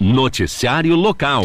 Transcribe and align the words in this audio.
Noticiário 0.00 0.94
local. 0.94 1.44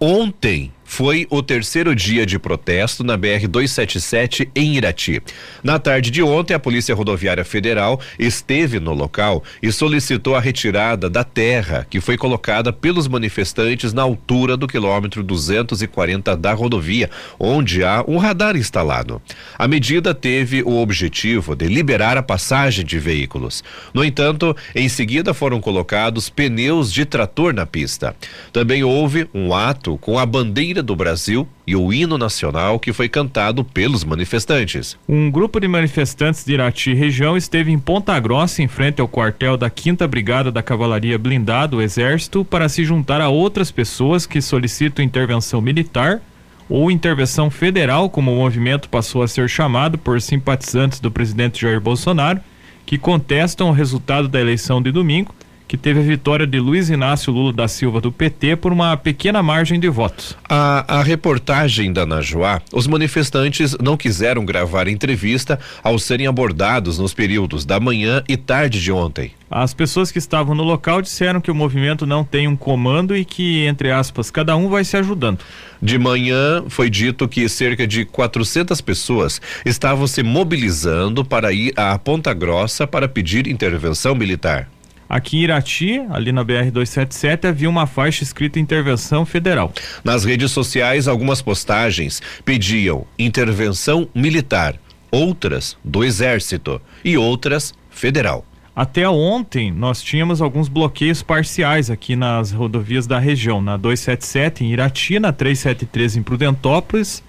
Ontem 0.00 0.72
foi 0.84 1.26
o 1.30 1.42
terceiro 1.42 1.94
dia 1.94 2.26
de 2.26 2.38
protesto 2.38 3.02
na 3.02 3.16
BR 3.16 3.46
277 3.48 4.50
em 4.54 4.76
Irati. 4.76 5.22
Na 5.62 5.78
tarde 5.78 6.10
de 6.10 6.22
ontem, 6.22 6.54
a 6.54 6.58
Polícia 6.58 6.94
Rodoviária 6.94 7.44
Federal 7.44 8.00
esteve 8.18 8.78
no 8.78 8.92
local 8.92 9.42
e 9.62 9.72
solicitou 9.72 10.34
a 10.34 10.40
retirada 10.40 11.08
da 11.08 11.24
terra 11.24 11.86
que 11.88 12.00
foi 12.00 12.16
colocada 12.16 12.72
pelos 12.72 13.08
manifestantes 13.08 13.92
na 13.92 14.02
altura 14.02 14.56
do 14.56 14.66
quilômetro 14.66 15.22
240 15.22 16.36
da 16.36 16.52
rodovia, 16.52 17.10
onde 17.38 17.84
há 17.84 18.04
um 18.06 18.18
radar 18.18 18.56
instalado. 18.56 19.20
A 19.58 19.66
medida 19.66 20.14
teve 20.14 20.62
o 20.62 20.76
objetivo 20.80 21.54
de 21.54 21.66
liberar 21.66 22.16
a 22.16 22.22
passagem 22.22 22.84
de 22.84 22.98
veículos. 22.98 23.62
No 23.94 24.04
entanto, 24.04 24.56
em 24.74 24.88
seguida 24.88 25.32
foram 25.32 25.60
colocados 25.60 26.28
pneus 26.28 26.92
de 26.92 27.04
trator 27.04 27.54
na 27.54 27.66
pista. 27.66 28.14
Também 28.52 28.84
houve 28.84 29.28
um 29.32 29.54
ato 29.54 29.96
com 29.98 30.18
a 30.18 30.26
bandeira 30.26 30.71
do 30.80 30.94
Brasil 30.94 31.48
e 31.66 31.74
o 31.74 31.92
hino 31.92 32.16
nacional 32.16 32.78
que 32.78 32.92
foi 32.92 33.08
cantado 33.08 33.64
pelos 33.64 34.04
manifestantes. 34.04 34.96
Um 35.08 35.28
grupo 35.28 35.58
de 35.58 35.66
manifestantes 35.66 36.44
de 36.44 36.52
Irati 36.52 36.94
região 36.94 37.36
esteve 37.36 37.72
em 37.72 37.78
Ponta 37.80 38.18
Grossa, 38.20 38.62
em 38.62 38.68
frente 38.68 39.00
ao 39.00 39.08
quartel 39.08 39.56
da 39.56 39.68
5 39.68 40.06
Brigada 40.06 40.52
da 40.52 40.62
Cavalaria 40.62 41.18
Blindada, 41.18 41.74
o 41.74 41.82
Exército, 41.82 42.44
para 42.44 42.68
se 42.68 42.84
juntar 42.84 43.20
a 43.20 43.28
outras 43.28 43.72
pessoas 43.72 44.24
que 44.24 44.40
solicitam 44.40 45.04
intervenção 45.04 45.60
militar 45.60 46.22
ou 46.68 46.90
intervenção 46.90 47.50
federal, 47.50 48.08
como 48.08 48.32
o 48.32 48.36
movimento 48.36 48.88
passou 48.88 49.22
a 49.22 49.28
ser 49.28 49.48
chamado 49.48 49.98
por 49.98 50.22
simpatizantes 50.22 51.00
do 51.00 51.10
presidente 51.10 51.60
Jair 51.60 51.80
Bolsonaro, 51.80 52.40
que 52.86 52.96
contestam 52.96 53.68
o 53.68 53.72
resultado 53.72 54.28
da 54.28 54.40
eleição 54.40 54.80
de 54.80 54.92
domingo 54.92 55.34
que 55.72 55.76
teve 55.78 56.00
a 56.00 56.02
vitória 56.02 56.46
de 56.46 56.60
Luiz 56.60 56.90
Inácio 56.90 57.32
Lula 57.32 57.50
da 57.50 57.66
Silva 57.66 57.98
do 57.98 58.12
PT 58.12 58.56
por 58.56 58.74
uma 58.74 58.94
pequena 58.94 59.42
margem 59.42 59.80
de 59.80 59.88
votos. 59.88 60.36
A, 60.46 60.98
a 60.98 61.02
reportagem 61.02 61.90
da 61.90 62.04
Najuá, 62.04 62.60
os 62.70 62.86
manifestantes 62.86 63.74
não 63.82 63.96
quiseram 63.96 64.44
gravar 64.44 64.86
entrevista 64.86 65.58
ao 65.82 65.98
serem 65.98 66.26
abordados 66.26 66.98
nos 66.98 67.14
períodos 67.14 67.64
da 67.64 67.80
manhã 67.80 68.22
e 68.28 68.36
tarde 68.36 68.82
de 68.82 68.92
ontem. 68.92 69.32
As 69.50 69.72
pessoas 69.72 70.12
que 70.12 70.18
estavam 70.18 70.54
no 70.54 70.62
local 70.62 71.00
disseram 71.00 71.40
que 71.40 71.50
o 71.50 71.54
movimento 71.54 72.04
não 72.04 72.22
tem 72.22 72.46
um 72.46 72.54
comando 72.54 73.16
e 73.16 73.24
que, 73.24 73.64
entre 73.64 73.90
aspas, 73.90 74.30
cada 74.30 74.54
um 74.54 74.68
vai 74.68 74.84
se 74.84 74.98
ajudando. 74.98 75.38
De 75.80 75.98
manhã 75.98 76.64
foi 76.68 76.90
dito 76.90 77.26
que 77.26 77.48
cerca 77.48 77.86
de 77.86 78.04
400 78.04 78.78
pessoas 78.82 79.40
estavam 79.64 80.06
se 80.06 80.22
mobilizando 80.22 81.24
para 81.24 81.50
ir 81.50 81.72
à 81.76 81.98
Ponta 81.98 82.34
Grossa 82.34 82.86
para 82.86 83.08
pedir 83.08 83.46
intervenção 83.46 84.14
militar. 84.14 84.68
Aqui 85.12 85.36
em 85.36 85.40
Irati, 85.42 86.00
ali 86.08 86.32
na 86.32 86.42
BR 86.42 86.70
277, 86.72 87.46
havia 87.46 87.68
uma 87.68 87.86
faixa 87.86 88.22
escrita 88.22 88.58
intervenção 88.58 89.26
federal. 89.26 89.70
Nas 90.02 90.24
redes 90.24 90.50
sociais, 90.52 91.06
algumas 91.06 91.42
postagens 91.42 92.22
pediam 92.46 93.04
intervenção 93.18 94.08
militar, 94.14 94.74
outras 95.10 95.76
do 95.84 96.02
exército 96.02 96.80
e 97.04 97.18
outras 97.18 97.74
federal. 97.90 98.46
Até 98.74 99.06
ontem 99.06 99.70
nós 99.70 100.02
tínhamos 100.02 100.40
alguns 100.40 100.66
bloqueios 100.66 101.22
parciais 101.22 101.90
aqui 101.90 102.16
nas 102.16 102.50
rodovias 102.50 103.06
da 103.06 103.18
região, 103.18 103.60
na 103.60 103.76
277 103.76 104.64
em 104.64 104.72
Irati, 104.72 105.18
na 105.18 105.30
373 105.30 106.16
em 106.16 106.22
Prudentópolis 106.22 107.22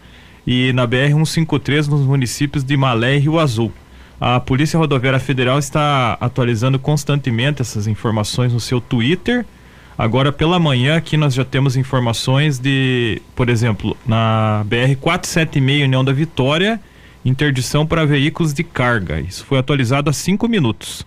e 0.48 0.72
na 0.72 0.88
BR 0.88 1.12
153 1.12 1.90
nos 1.90 2.06
municípios 2.06 2.64
de 2.64 2.78
Malé 2.78 3.18
e 3.18 3.20
Rio 3.20 3.40
Azul. 3.40 3.74
A 4.26 4.40
Polícia 4.40 4.80
Rodoviária 4.80 5.20
Federal 5.20 5.60
está 5.60 6.18
atualizando 6.18 6.80
constantemente 6.80 7.62
essas 7.62 7.88
informações 7.88 8.54
no 8.54 8.60
seu 8.62 8.80
Twitter. 8.80 9.46
Agora 9.98 10.32
pela 10.32 10.58
manhã 10.58 10.96
aqui 10.96 11.18
nós 11.18 11.34
já 11.34 11.44
temos 11.44 11.76
informações 11.76 12.58
de, 12.58 13.22
por 13.36 13.50
exemplo, 13.50 13.98
na 14.08 14.64
BR 14.66 14.96
476 15.02 15.84
União 15.84 16.06
da 16.06 16.14
Vitória, 16.14 16.80
interdição 17.26 17.86
para 17.86 18.06
veículos 18.06 18.54
de 18.54 18.64
carga. 18.64 19.20
Isso 19.20 19.44
foi 19.44 19.60
atualizado 19.60 20.10
há 20.10 20.14
cinco 20.14 20.48
minutos. 20.48 21.06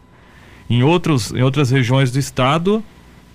Em, 0.68 0.82
outros, 0.82 1.32
em 1.32 1.40
outras 1.40 1.70
regiões 1.70 2.12
do 2.12 2.18
estado, 2.18 2.84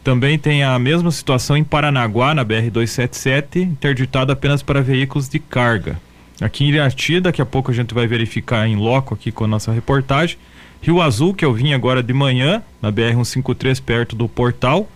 também 0.04 0.38
tem 0.38 0.64
a 0.64 0.78
mesma 0.78 1.10
situação 1.10 1.58
em 1.58 1.64
Paranaguá, 1.64 2.36
na 2.36 2.44
BR 2.44 2.70
277, 2.72 3.62
interditado 3.62 4.32
apenas 4.32 4.62
para 4.62 4.80
veículos 4.80 5.28
de 5.28 5.40
carga. 5.40 6.00
Aqui 6.42 6.66
em 6.66 6.70
Irati, 6.70 7.20
daqui 7.20 7.42
a 7.42 7.46
pouco 7.46 7.70
a 7.70 7.74
gente 7.74 7.94
vai 7.94 8.08
verificar 8.08 8.68
em 8.68 8.76
loco 8.76 9.14
aqui 9.14 9.32
com 9.32 9.44
a 9.44 9.48
nossa 9.48 9.72
reportagem. 9.72 10.38
Rio 10.82 11.00
Azul, 11.00 11.36
que 11.36 11.46
eu 11.46 11.54
vim 11.54 11.74
agora 11.74 12.02
de 12.02 12.12
manhã, 12.12 12.64
na 12.82 12.92
BR-153, 12.92 13.80
perto 13.82 14.16
do 14.16 14.28
portal 14.28 14.90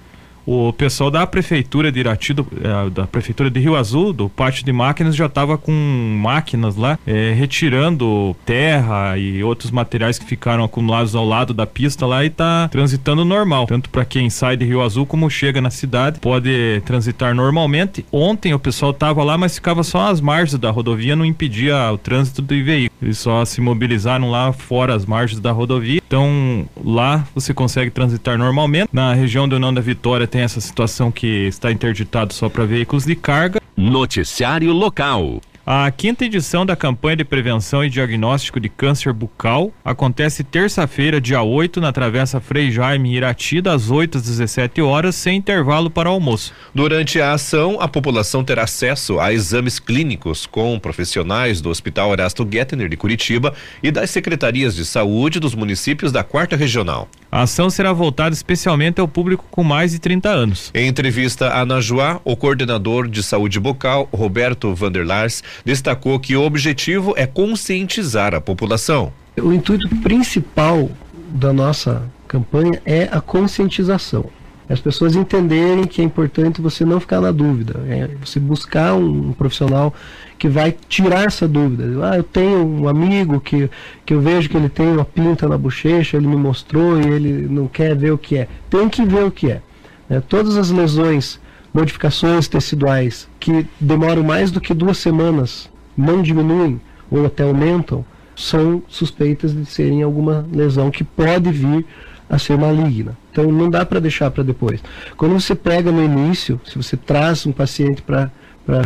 o 0.46 0.72
pessoal 0.74 1.10
da 1.10 1.26
prefeitura 1.26 1.92
de 1.92 2.00
Irati, 2.00 2.34
do, 2.34 2.48
é, 2.62 2.90
da 2.90 3.08
prefeitura 3.08 3.50
de 3.50 3.60
Rio 3.60 3.76
Azul, 3.76 4.14
do 4.14 4.30
pátio 4.30 4.64
de 4.64 4.72
máquinas, 4.72 5.16
já 5.16 5.26
estava 5.26 5.58
com 5.58 5.72
máquinas 5.72 6.76
lá 6.76 7.00
é, 7.06 7.34
retirando 7.34 8.36
terra 8.46 9.18
e 9.18 9.44
outros 9.44 9.72
materiais 9.72 10.20
que 10.20 10.26
ficaram 10.26 10.64
acumulados 10.64 11.16
ao 11.16 11.26
lado 11.26 11.54
da 11.54 11.66
pista 11.66 12.06
lá 12.06 12.24
e 12.24 12.28
está 12.28 12.68
transitando 12.70 13.26
normal. 13.26 13.66
Tanto 13.66 13.90
para 13.90 14.06
quem 14.06 14.30
sai 14.30 14.56
de 14.56 14.66
Rio 14.66 14.82
Azul 14.82 15.06
como 15.06 15.30
chega 15.30 15.60
na 15.60 15.70
cidade, 15.70 16.20
pode 16.20 16.82
transitar 16.86 17.34
normalmente. 17.34 18.06
Ontem 18.12 18.54
o 18.54 18.60
pessoal 18.60 18.92
estava 18.92 19.24
lá, 19.24 19.38
mas 19.38 19.56
ficava 19.56 19.84
só 19.84 20.10
às 20.10 20.22
margens 20.22 20.60
da 20.60 20.70
rodovia, 20.70 21.16
não 21.16 21.26
impedia 21.26 21.92
o 21.92 21.98
trânsito 21.98 22.42
de 22.42 22.62
veículos. 22.62 23.02
Eles 23.02 23.18
só 23.18 23.44
se 23.46 23.62
mobilizaram 23.62 24.30
lá 24.30 24.52
fora 24.54 24.94
as 24.94 25.06
margens 25.06 25.40
da 25.40 25.52
rodovia. 25.52 26.02
Então 26.08 26.68
lá 26.84 27.26
você 27.34 27.54
consegue 27.54 27.92
transitar 27.92 28.38
normalmente. 28.38 28.90
Na 28.92 29.14
região 29.14 29.48
do 29.48 29.56
União 29.56 29.74
da 29.74 29.82
Vitória 29.82 30.28
tem 30.28 30.42
essa 30.42 30.62
situação 30.62 31.12
que 31.12 31.48
está 31.48 31.72
interditado 31.72 32.34
só 32.34 32.50
para 32.50 32.66
veículos 32.66 33.06
de 33.06 33.16
carga. 33.16 33.60
Noticiário 33.76 34.72
local. 34.72 35.42
A 35.68 35.90
quinta 35.90 36.24
edição 36.24 36.64
da 36.64 36.76
campanha 36.76 37.16
de 37.16 37.26
prevenção 37.26 37.84
e 37.84 37.90
diagnóstico 37.90 38.59
de 38.59 38.70
câncer 38.70 39.12
bucal 39.12 39.74
acontece 39.84 40.44
terça-feira, 40.44 41.20
dia 41.20 41.42
8, 41.42 41.81
na 41.81 41.92
Travessa 41.92 42.40
Frei 42.40 42.70
Jaime 42.70 43.16
Irati, 43.16 43.62
das 43.62 43.90
8 43.90 44.20
às 44.20 44.24
17 44.26 44.80
horas, 44.84 45.16
sem 45.16 45.38
intervalo 45.38 45.90
para 45.90 46.08
almoço. 46.08 46.53
Durante 46.72 47.20
a 47.20 47.34
ação, 47.34 47.81
a 47.81 47.88
população 47.88 48.44
terá 48.44 48.62
acesso 48.62 49.20
a 49.20 49.34
exames 49.34 49.80
clínicos 49.80 50.46
com 50.46 50.78
profissionais 50.78 51.62
do 51.62 51.72
Hospital 51.72 52.14
Erasto 52.14 52.47
Gettner 52.47 52.88
de 52.88 52.96
Curitiba 52.96 53.52
e 53.82 53.90
das 53.90 54.12
secretarias 54.12 54.76
de 54.76 54.86
saúde 54.86 55.40
dos 55.40 55.56
municípios 55.56 56.12
da 56.12 56.24
Quarta 56.24 56.56
Regional. 56.56 57.09
A 57.32 57.42
ação 57.42 57.70
será 57.70 57.92
voltada 57.92 58.34
especialmente 58.34 59.02
ao 59.02 59.08
público 59.08 59.44
com 59.50 59.64
mais 59.64 59.92
de 59.92 60.00
30 60.00 60.30
anos. 60.30 60.72
Em 60.74 60.88
entrevista 60.88 61.50
à 61.53 61.66
Najuá, 61.66 62.22
o 62.24 62.34
coordenador 62.38 63.09
de 63.09 63.22
saúde 63.24 63.59
bucal, 63.59 64.08
Roberto 64.14 64.74
Vanderlars, 64.74 65.44
destacou 65.64 66.20
que 66.20 66.36
o 66.36 66.44
objetivo 66.44 67.14
é 67.16 67.26
conscientizar 67.26 68.34
a 68.34 68.42
população. 68.42 69.12
O 69.38 69.54
intuito 69.54 69.88
principal 69.98 70.90
da 71.30 71.52
nossa 71.52 72.04
campanha 72.28 72.82
é 72.86 73.10
a 73.12 73.22
conscientização. 73.22 74.26
As 74.68 74.80
pessoas 74.80 75.16
entenderem 75.16 75.86
que 75.86 76.02
é 76.02 76.04
importante 76.04 76.60
você 76.60 76.84
não 76.84 77.00
ficar 77.00 77.22
na 77.22 77.32
dúvida, 77.32 77.84
é 77.88 78.10
você 78.24 78.40
buscar 78.40 78.96
um, 78.96 79.32
profissional 79.32 79.94
que 80.40 80.48
vai 80.50 80.76
tirar 80.90 81.26
essa 81.26 81.48
dúvida. 81.48 81.84
Ah, 82.04 82.18
eu 82.18 82.24
tenho 82.24 82.66
um 82.66 82.88
amigo 82.88 83.40
que, 83.40 83.70
que 84.04 84.14
eu 84.14 84.22
vejo 84.22 84.50
que 84.50 84.58
ele 84.58 84.70
tem 84.70 84.88
uma 84.88 85.06
pinta 85.06 85.48
na 85.48 85.58
bochecha, 85.58 86.18
ele 86.18 86.26
me 86.26 86.36
mostrou 86.36 87.00
e 87.00 87.06
ele 87.06 87.48
não 87.48 87.68
quer 87.68 87.96
ver 87.96 88.12
o 88.12 88.18
que 88.18 88.38
é. 88.38 88.48
Tem 88.68 88.90
que 88.90 89.06
ver 89.06 89.24
o 89.26 89.32
que 89.32 89.52
é. 89.52 89.62
é 90.10 90.20
todas 90.20 90.58
as 90.58 90.72
lesões 90.72 91.40
modificações 91.75 92.47
teciduais 92.47 93.28
que 93.38 93.68
demoram 93.78 94.24
mais 94.24 94.50
do 94.50 94.62
que 94.62 94.74
duas 94.74 94.97
semanas, 94.97 95.69
não 95.97 96.22
diminuem 96.22 96.80
ou 97.12 97.25
até 97.25 97.44
aumentam, 97.44 98.06
são 98.34 98.81
suspeitas 98.88 99.53
de 99.53 99.66
serem 99.66 100.02
alguma 100.02 100.47
lesão 100.53 100.90
que 100.90 101.03
pode 101.03 101.52
vir 101.52 101.85
a 102.30 102.40
ser 102.40 102.58
maligna. 102.58 103.18
Então 103.30 103.52
não 103.52 103.69
dá 103.69 103.85
para 103.85 104.00
deixar 104.00 104.31
para 104.31 104.41
depois. 104.41 104.81
Quando 105.18 105.34
você 105.34 105.53
pega 105.53 105.91
no 105.91 106.02
início, 106.02 106.62
se 106.64 106.78
você 106.78 106.96
traz 106.96 107.46
um 107.46 107.52
paciente 107.52 108.02
para 108.02 108.32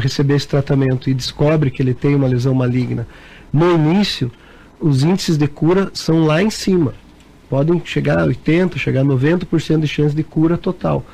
receber 0.02 0.36
esse 0.36 0.48
tratamento 0.48 1.12
e 1.12 1.14
descobre 1.14 1.70
que 1.70 1.84
ele 1.84 1.94
tem 1.94 2.16
uma 2.16 2.28
lesão 2.28 2.56
maligna, 2.56 3.08
no 3.54 3.72
início 3.72 4.32
os 4.82 5.04
índices 5.04 5.38
de 5.38 5.48
cura 5.48 5.92
são 5.94 6.26
lá 6.26 6.42
em 6.42 6.50
cima. 6.50 6.96
Podem 7.52 7.80
chegar 7.86 8.18
a 8.18 8.26
80, 8.26 8.80
chegar 8.80 9.02
a 9.02 9.06
90% 9.06 9.82
de 9.82 9.88
chance 9.88 10.16
de 10.16 10.24
cura 10.24 10.58
total. 10.58 11.06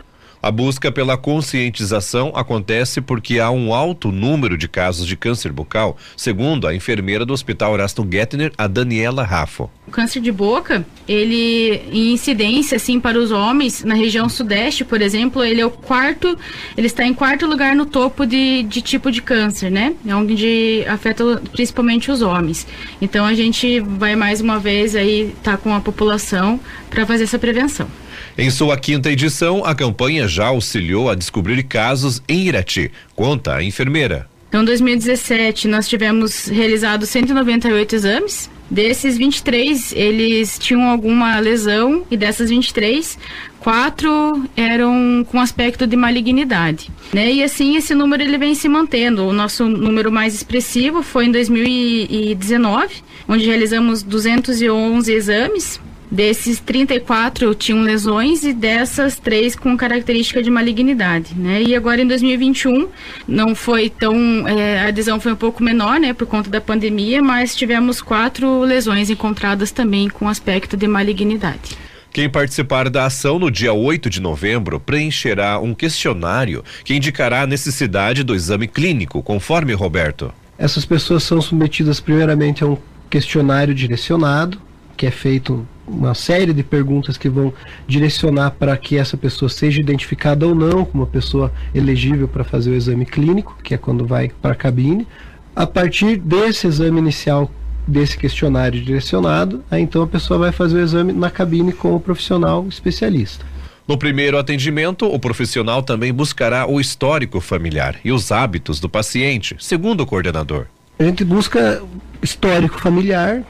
A 0.46 0.52
busca 0.52 0.92
pela 0.92 1.18
conscientização 1.18 2.32
acontece 2.36 3.02
porque 3.02 3.40
há 3.40 3.50
um 3.50 3.74
alto 3.74 4.12
número 4.12 4.56
de 4.56 4.68
casos 4.68 5.08
de 5.08 5.18
câncer 5.18 5.52
bucal, 5.52 5.98
segundo 6.16 6.68
a 6.68 6.76
enfermeira 6.76 7.26
do 7.26 7.34
Hospital 7.34 7.74
Horasto 7.74 8.08
Gettner, 8.08 8.52
a 8.56 8.68
Daniela 8.68 9.24
Raffo. 9.24 9.72
O 9.88 9.92
câncer 9.92 10.22
de 10.22 10.32
boca, 10.32 10.86
ele 11.08 11.82
em 11.92 12.14
incidência 12.14 12.76
assim 12.76 13.00
para 13.00 13.18
os 13.18 13.32
homens 13.32 13.84
na 13.84 13.96
região 13.96 14.30
sudeste, 14.30 14.86
por 14.86 15.02
exemplo, 15.02 15.44
ele 15.44 15.62
é 15.62 15.66
o 15.66 15.72
quarto, 15.72 16.38
ele 16.78 16.86
está 16.86 17.04
em 17.04 17.14
quarto 17.16 17.48
lugar 17.48 17.76
no 17.76 17.88
topo 17.88 18.24
de, 18.24 18.62
de 18.62 18.84
tipo 18.84 19.12
de 19.12 19.24
câncer, 19.24 19.72
né? 19.72 19.96
É 20.06 20.16
onde 20.16 20.86
afeta 20.88 21.42
principalmente 21.54 22.12
os 22.12 22.22
homens. 22.22 22.68
Então 23.02 23.26
a 23.26 23.34
gente 23.34 23.80
vai 23.80 24.16
mais 24.16 24.42
uma 24.42 24.60
vez 24.60 24.96
aí 24.96 25.32
estar 25.36 25.54
tá 25.54 25.58
com 25.58 25.74
a 25.74 25.80
população 25.80 26.60
para 26.88 27.04
fazer 27.04 27.24
essa 27.24 27.40
prevenção. 27.40 27.88
Em 28.38 28.50
sua 28.50 28.76
quinta 28.76 29.10
edição, 29.10 29.64
a 29.64 29.74
campanha 29.74 30.28
já 30.28 30.48
auxiliou 30.48 31.10
a 31.10 31.16
descobrir 31.16 31.64
casos 31.64 32.22
em 32.28 32.48
Irati, 32.48 32.92
conta 33.16 33.56
a 33.56 33.64
enfermeira. 33.64 34.28
Então, 34.50 34.62
em 34.62 34.66
2017, 34.66 35.70
nós 35.70 35.88
tivemos 35.88 36.48
realizado 36.48 37.06
198 37.06 37.96
exames. 37.96 38.50
Desses 38.70 39.18
23, 39.18 39.94
eles 39.94 40.60
tinham 40.60 40.84
alguma 40.84 41.40
lesão 41.40 42.06
e 42.12 42.18
dessas 42.18 42.50
23, 42.50 43.18
quatro 43.60 44.44
eram 44.58 45.26
com 45.30 45.40
aspecto 45.40 45.88
de 45.88 45.96
malignidade, 45.96 46.90
né? 47.14 47.32
E 47.32 47.44
assim 47.44 47.78
esse 47.78 47.96
número 47.96 48.24
ele 48.24 48.38
vem 48.38 48.56
se 48.56 48.68
mantendo. 48.68 49.24
O 49.24 49.32
nosso 49.32 49.66
número 49.66 50.12
mais 50.12 50.34
expressivo 50.34 51.04
foi 51.04 51.28
em 51.28 51.32
2019, 51.32 52.96
onde 53.30 53.46
realizamos 53.46 54.02
211 54.04 55.14
exames 55.14 55.80
Desses 56.16 56.62
34 56.62 57.54
tinham 57.56 57.82
lesões 57.82 58.46
e 58.46 58.54
dessas 58.54 59.20
três 59.20 59.54
com 59.54 59.76
característica 59.76 60.42
de 60.42 60.50
malignidade, 60.50 61.36
né? 61.38 61.62
E 61.62 61.76
agora 61.76 62.02
em 62.02 62.08
2021 62.08 62.88
não 63.28 63.54
foi 63.54 63.90
tão 63.90 64.48
é, 64.48 64.80
a 64.80 64.88
adesão 64.88 65.20
foi 65.20 65.34
um 65.34 65.36
pouco 65.36 65.62
menor, 65.62 66.00
né, 66.00 66.14
por 66.14 66.26
conta 66.26 66.50
da 66.50 66.62
pandemia, 66.62 67.22
mas 67.22 67.54
tivemos 67.54 68.02
quatro 68.02 68.62
lesões 68.62 69.10
encontradas 69.10 69.72
também 69.72 70.08
com 70.08 70.30
aspecto 70.30 70.78
de 70.78 70.88
malignidade. 70.88 71.78
Quem 72.14 72.30
participar 72.30 72.90
da 72.90 73.08
ação 73.08 73.38
no 73.38 73.52
dia 73.52 73.74
8 73.74 74.10
de 74.10 74.22
novembro 74.22 74.80
preencherá 74.80 75.60
um 75.60 75.74
questionário 75.74 76.64
que 76.86 76.96
indicará 76.96 77.42
a 77.42 77.48
necessidade 77.48 78.24
do 78.24 78.34
exame 78.34 78.70
clínico, 78.70 79.22
conforme 79.22 79.74
Roberto. 79.74 80.34
Essas 80.58 80.86
pessoas 80.86 81.24
são 81.24 81.42
submetidas 81.42 82.00
primeiramente 82.00 82.64
a 82.64 82.68
um 82.68 82.78
questionário 83.10 83.76
direcionado, 83.76 84.62
que 84.96 85.06
é 85.06 85.12
feito 85.12 85.68
uma 85.88 86.14
série 86.14 86.54
de 86.54 86.64
perguntas 86.64 87.18
que 87.18 87.30
vão 87.30 87.54
direcionar 87.88 88.52
para 88.52 88.76
que 88.78 88.98
essa 88.98 89.16
pessoa 89.16 89.50
seja 89.50 89.80
identificada 89.80 90.46
ou 90.48 90.56
não 90.56 90.86
como 90.86 91.04
uma 91.04 91.10
pessoa 91.10 91.52
elegível 91.74 92.28
para 92.28 92.44
fazer 92.44 92.72
o 92.72 92.76
exame 92.76 93.06
clínico, 93.06 93.58
que 93.64 93.74
é 93.74 93.78
quando 93.78 94.06
vai 94.06 94.32
para 94.42 94.54
a 94.54 94.56
cabine. 94.56 95.08
A 95.56 95.66
partir 95.66 96.18
desse 96.18 96.68
exame 96.68 97.00
inicial, 97.00 97.50
desse 97.88 98.18
questionário 98.18 98.82
direcionado, 98.82 99.64
aí 99.70 99.82
então 99.82 100.02
a 100.02 100.08
pessoa 100.08 100.40
vai 100.40 100.52
fazer 100.52 100.78
o 100.78 100.84
exame 100.84 101.14
na 101.14 101.30
cabine 101.30 101.72
com 101.72 101.96
o 101.96 102.00
profissional 102.00 102.66
especialista. 102.68 103.46
No 103.88 104.00
primeiro 104.00 104.40
atendimento, 104.40 105.06
o 105.06 105.20
profissional 105.20 105.84
também 105.84 106.12
buscará 106.12 106.68
o 106.68 106.82
histórico 106.82 107.40
familiar 107.40 107.98
e 108.04 108.12
os 108.12 108.32
hábitos 108.32 108.80
do 108.80 108.90
paciente, 108.90 109.56
segundo 109.60 110.02
o 110.02 110.06
coordenador. 110.08 110.66
A 110.98 111.04
gente 111.04 111.24
busca 111.24 111.84
histórico 112.22 112.80
familiar, 112.80 113.44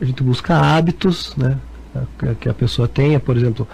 a 0.00 0.04
gente 0.04 0.22
busca 0.22 0.54
hábitos, 0.54 1.34
né? 1.36 1.58
Que 2.38 2.48
a 2.48 2.54
pessoa 2.54 2.86
tenha, 2.86 3.18
por 3.18 3.36
exemplo, 3.36 3.66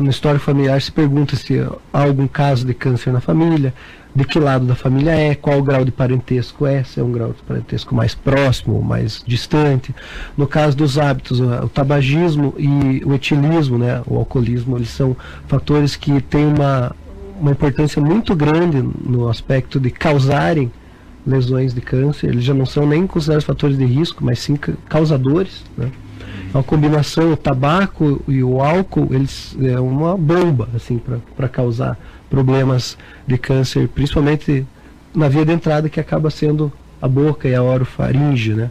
no 0.00 0.10
história 0.10 0.40
familiar 0.40 0.80
se 0.80 0.90
pergunta 0.90 1.36
se 1.36 1.60
há 1.92 2.02
algum 2.02 2.26
caso 2.26 2.66
de 2.66 2.72
câncer 2.72 3.12
na 3.12 3.20
família, 3.20 3.74
de 4.14 4.24
que 4.24 4.38
lado 4.38 4.64
da 4.64 4.74
família 4.74 5.10
é, 5.10 5.34
qual 5.34 5.58
o 5.58 5.62
grau 5.62 5.84
de 5.84 5.90
parentesco 5.90 6.66
é, 6.66 6.84
se 6.84 7.00
é 7.00 7.02
um 7.02 7.10
grau 7.10 7.32
de 7.32 7.42
parentesco 7.42 7.94
mais 7.94 8.14
próximo 8.14 8.76
ou 8.76 8.82
mais 8.82 9.22
distante. 9.26 9.94
No 10.36 10.46
caso 10.46 10.76
dos 10.76 10.98
hábitos, 10.98 11.40
o, 11.40 11.46
o 11.64 11.68
tabagismo 11.68 12.54
e 12.56 13.02
o 13.04 13.12
etilismo, 13.12 13.76
né, 13.76 14.02
o 14.06 14.16
alcoolismo, 14.16 14.76
eles 14.76 14.90
são 14.90 15.16
fatores 15.48 15.96
que 15.96 16.20
têm 16.20 16.46
uma, 16.46 16.94
uma 17.40 17.50
importância 17.50 18.00
muito 18.00 18.36
grande 18.36 18.80
no 18.82 19.28
aspecto 19.28 19.80
de 19.80 19.90
causarem 19.90 20.70
lesões 21.26 21.72
de 21.72 21.80
câncer, 21.80 22.28
eles 22.28 22.44
já 22.44 22.54
não 22.54 22.66
são 22.66 22.86
nem 22.86 23.06
considerados 23.06 23.44
fatores 23.44 23.78
de 23.78 23.84
risco, 23.84 24.24
mas 24.24 24.38
sim 24.38 24.56
causadores. 24.88 25.64
Né? 25.76 25.90
Então, 26.48 26.60
a 26.60 26.64
combinação, 26.64 27.32
o 27.32 27.36
tabaco 27.36 28.22
e 28.28 28.42
o 28.42 28.60
álcool, 28.60 29.08
eles 29.10 29.56
é 29.60 29.78
uma 29.80 30.16
bomba 30.16 30.68
assim 30.74 31.00
para 31.36 31.48
causar 31.48 31.98
problemas 32.28 32.96
de 33.26 33.38
câncer, 33.38 33.88
principalmente 33.88 34.66
na 35.14 35.28
via 35.28 35.44
de 35.44 35.52
entrada 35.52 35.88
que 35.88 36.00
acaba 36.00 36.30
sendo 36.30 36.72
a 37.00 37.08
boca 37.08 37.48
e 37.48 37.54
a 37.54 37.62
orofaringe, 37.62 38.54
né? 38.54 38.70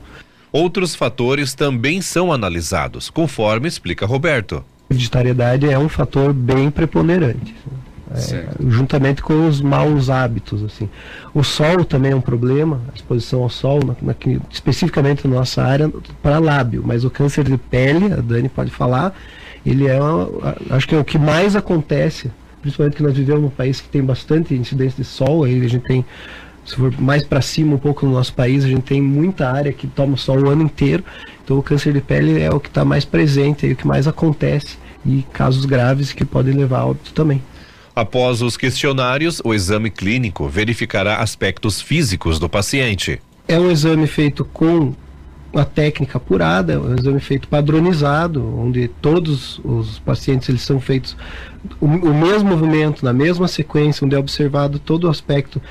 Outros 0.51 0.94
fatores 0.94 1.56
também 1.56 2.01
são 2.01 2.31
analisados, 2.31 3.09
conforme 3.09 3.67
explica 3.67 4.06
Roberto. 4.06 4.63
A 4.89 4.94
hereditariedade 4.94 5.67
é 5.67 5.79
um 5.79 5.89
fator 5.89 6.31
bem 6.31 6.69
preponderante 6.69 7.56
é, 8.13 8.48
juntamente 8.69 9.21
com 9.21 9.48
os 9.48 9.60
maus 9.60 10.10
hábitos 10.10 10.63
assim. 10.63 10.89
O 11.33 11.44
sol 11.44 11.83
também 11.83 12.12
é 12.12 12.15
um 12.15 12.21
problema 12.21 12.80
a 12.92 12.95
exposição 12.95 13.44
ao 13.44 13.50
sol 13.50 13.80
na, 13.83 13.95
na, 14.01 14.15
especificamente 14.51 15.27
na 15.27 15.36
nossa 15.36 15.63
área 15.63 15.92
para 16.21 16.39
lábio. 16.39 16.83
Mas 16.86 17.04
o 17.04 17.10
câncer 17.10 17.44
de 17.44 17.57
pele 17.57 18.13
a 18.13 18.18
Dani 18.18 18.50
pode 18.50 18.71
falar 18.71 19.15
ele 19.65 19.88
é 19.88 19.98
acho 20.69 20.88
que 20.88 20.95
é 20.95 21.00
o 21.00 21.06
que 21.06 21.18
mais 21.18 21.56
acontece 21.56 22.30
principalmente 22.62 22.98
que 22.98 23.04
nós 23.04 23.15
vivemos 23.15 23.42
num 23.42 23.50
país 23.50 23.81
que 23.81 23.89
tem 23.89 24.04
bastante 24.04 24.54
incidência 24.54 25.04
de 25.04 25.09
sol 25.09 25.44
aí 25.44 25.63
a 25.63 25.68
gente 25.68 25.86
tem 25.86 26.06
se 26.66 26.75
for 26.75 26.94
mais 27.00 27.25
para 27.25 27.42
cima 27.42 27.75
um 27.75 27.77
pouco 27.77 28.06
no 28.06 28.13
nosso 28.13 28.33
país 28.33 28.63
a 28.63 28.68
gente 28.68 28.83
tem 28.83 29.01
muita 29.01 29.50
área 29.50 29.74
que 29.74 29.86
toma 29.88 30.16
sol 30.16 30.39
o 30.39 30.50
ano 30.50 30.63
inteiro. 30.63 31.04
Então 31.44 31.57
o 31.57 31.63
câncer 31.63 31.92
de 31.92 32.00
pele 32.00 32.42
é 32.42 32.50
o 32.50 32.59
que 32.59 32.69
está 32.69 32.86
mais 32.86 33.04
presente 33.04 33.68
é 33.68 33.74
o 33.74 33.75
que 33.75 33.86
mais 33.86 34.07
acontece 34.07 34.77
e 35.06 35.25
casos 35.33 35.66
graves 35.66 36.13
que 36.13 36.24
podem 36.24 36.54
levar 36.54 36.80
a 36.80 36.86
óbito 36.86 37.13
também 37.13 37.42
Após 37.95 38.42
os 38.42 38.57
questionários, 38.57 39.40
o 39.44 39.54
exame 39.54 39.92
clínico 39.92 40.48
verificará 40.48 41.18
aspectos 41.18 41.80
físicos 41.80 42.40
do 42.40 42.50
paciente. 42.50 43.22
É 43.48 43.60
um 43.60 43.69
exame 43.69 44.07
feito 44.07 44.44
com 44.44 44.95
uma 45.54 45.63
técnica 45.63 46.18
apurada, 46.18 46.74
é 46.74 46.78
um 46.80 46.95
exame 46.95 47.19
feito 47.19 47.48
padronizado, 47.48 48.44
onde 48.57 48.88
todos 48.88 49.62
os 49.63 50.00
pacientes 50.00 50.50
eles 50.50 50.63
são 50.63 50.80
feitos 50.80 51.16
o, 51.80 51.86
o 51.86 52.13
mesmo 52.16 52.50
movimento, 52.50 53.06
na 53.06 53.13
mesma 53.13 53.48
sequência, 53.48 54.04
onde 54.04 54.16
é 54.16 54.19
observado 54.19 54.80
todo 54.80 55.04
o 55.04 55.10
aspecto 55.10 55.62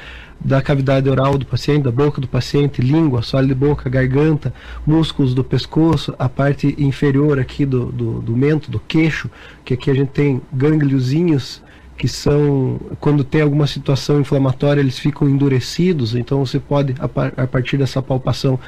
da 0.40 0.62
cavidade 0.62 1.08
oral 1.08 1.36
do 1.36 1.44
paciente, 1.44 1.82
da 1.82 1.90
boca 1.90 2.20
do 2.20 2.28
paciente, 2.28 2.80
língua, 2.80 3.22
sólido 3.22 3.54
de 3.54 3.66
boca, 3.66 3.90
garganta, 3.90 4.54
músculos 4.86 5.34
do 5.34 5.42
pescoço, 5.42 6.14
a 6.16 6.28
parte 6.28 6.76
inferior 6.78 7.40
aqui 7.40 7.66
do, 7.66 7.86
do, 7.86 8.20
do 8.20 8.36
mento, 8.36 8.70
do 8.70 8.78
queixo, 8.78 9.28
que 9.64 9.74
aqui 9.74 9.90
a 9.90 9.94
gente 9.94 10.10
tem 10.10 10.40
gângliozinhos 10.52 11.60
que 12.02 12.08
são, 12.08 12.80
quando 12.98 13.22
tem 13.22 13.42
alguma 13.42 13.64
situação 13.64 14.18
inflamatória, 14.18 14.80
eles 14.80 14.98
ficam 14.98 15.28
endurecidos, 15.28 16.16
então 16.16 16.44
você 16.44 16.58
pode, 16.58 16.96
a, 16.98 17.06
par, 17.06 17.32
a 17.36 17.46
partir 17.46 17.76
dessa 17.76 18.02
palpação, 18.02 18.58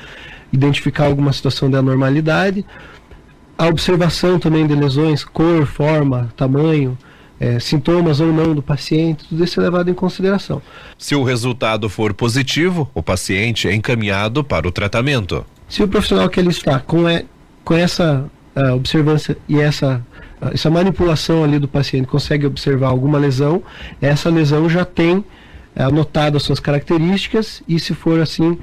identificar 0.52 1.06
alguma 1.06 1.32
situação 1.32 1.69
de 1.69 1.76
anormalidade. 1.76 2.64
A 3.58 3.66
observação 3.66 4.38
também 4.38 4.64
de 4.69 4.76
lesões, 4.76 5.25
cor, 5.25 5.66
forma, 5.66 6.32
tamanho, 6.36 6.96
é, 7.40 7.58
sintomas 7.58 8.20
ou 8.20 8.32
não 8.32 8.54
do 8.54 8.62
paciente, 8.62 9.25
tudo 9.28 9.42
isso 9.42 9.60
é 9.60 9.64
levado 9.64 9.90
em 9.90 9.94
consideração. 9.94 10.62
Se 10.96 11.16
o 11.16 11.25
resultado 11.25 11.88
for 11.88 12.14
positivo, 12.14 12.88
o 12.94 13.03
paciente 13.03 13.67
é 13.67 13.74
encaminhado 13.74 14.44
para 14.44 14.69
o 14.69 14.70
tratamento. 14.70 15.44
Se 15.69 15.82
o 15.82 15.88
profissional 15.88 16.29
que 16.29 16.38
ele 16.38 16.50
está 16.50 16.79
com, 16.79 17.08
é, 17.08 17.24
com 17.64 17.74
essa 17.74 18.31
uh, 18.55 18.74
observância 18.74 19.36
e 19.48 19.58
essa 19.58 20.06
essa 20.53 20.70
manipulação 20.70 21.44
ali 21.44 21.58
do 21.58 21.69
paciente 21.69 22.06
consegue 22.06 22.46
observar 22.46 22.89
alguma 22.89 23.19
lesão, 23.19 23.63
essa 24.01 24.29
lesão 24.29 24.69
já 24.69 24.84
tem 24.84 25.24
é, 25.74 25.82
anotado 25.82 26.36
as 26.36 26.43
suas 26.43 26.60
características 26.60 27.63
e 27.69 27.79
se 27.79 27.94
for 27.94 28.20
assim 28.20 28.58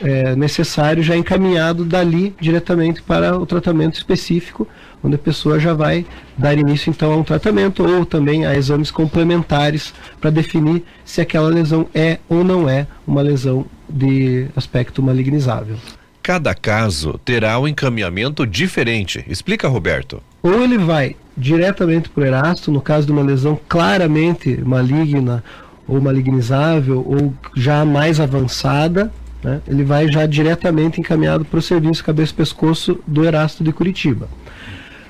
é, 0.00 0.34
necessário 0.34 1.02
já 1.02 1.16
encaminhado 1.16 1.84
dali 1.84 2.34
diretamente 2.40 3.02
para 3.02 3.38
o 3.38 3.46
tratamento 3.46 3.94
específico, 3.94 4.66
onde 5.02 5.14
a 5.14 5.18
pessoa 5.18 5.60
já 5.60 5.74
vai 5.74 6.06
dar 6.36 6.56
início 6.56 6.90
então 6.90 7.12
a 7.12 7.16
um 7.16 7.22
tratamento 7.22 7.84
ou 7.84 8.04
também 8.04 8.46
a 8.46 8.56
exames 8.56 8.90
complementares 8.90 9.92
para 10.20 10.30
definir 10.30 10.82
se 11.04 11.20
aquela 11.20 11.48
lesão 11.48 11.86
é 11.94 12.18
ou 12.28 12.42
não 12.42 12.68
é 12.68 12.86
uma 13.06 13.22
lesão 13.22 13.66
de 13.88 14.46
aspecto 14.56 15.02
malignizável. 15.02 15.76
Cada 16.22 16.54
caso 16.54 17.20
terá 17.22 17.58
um 17.58 17.68
encaminhamento 17.68 18.46
diferente, 18.46 19.22
explica 19.28 19.68
Roberto. 19.68 20.22
Ou 20.42 20.62
ele 20.62 20.78
vai 20.78 21.14
diretamente 21.36 22.08
para 22.08 22.22
o 22.22 22.26
Erasto, 22.26 22.70
no 22.70 22.80
caso 22.80 23.06
de 23.06 23.12
uma 23.12 23.22
lesão 23.22 23.58
claramente 23.68 24.60
maligna 24.64 25.42
ou 25.86 26.00
malignizável 26.00 27.04
ou 27.06 27.34
já 27.54 27.84
mais 27.84 28.20
avançada, 28.20 29.12
né, 29.42 29.60
ele 29.68 29.84
vai 29.84 30.08
já 30.08 30.26
diretamente 30.26 31.00
encaminhado 31.00 31.44
para 31.44 31.58
o 31.58 31.62
serviço 31.62 32.04
cabeça-pescoço 32.04 32.98
do 33.06 33.24
Erasto 33.24 33.62
de 33.62 33.72
Curitiba. 33.72 34.28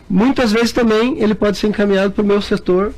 Muitas 0.09 0.52
vezes 0.52 0.73
também 0.73 1.21
ele 1.23 1.35
pode 1.35 1.57
ser 1.57 1.69
encaminhado 1.69 2.12
para 2.12 2.23
o 2.23 2.26
meu 2.26 2.43
setor, 2.43 2.93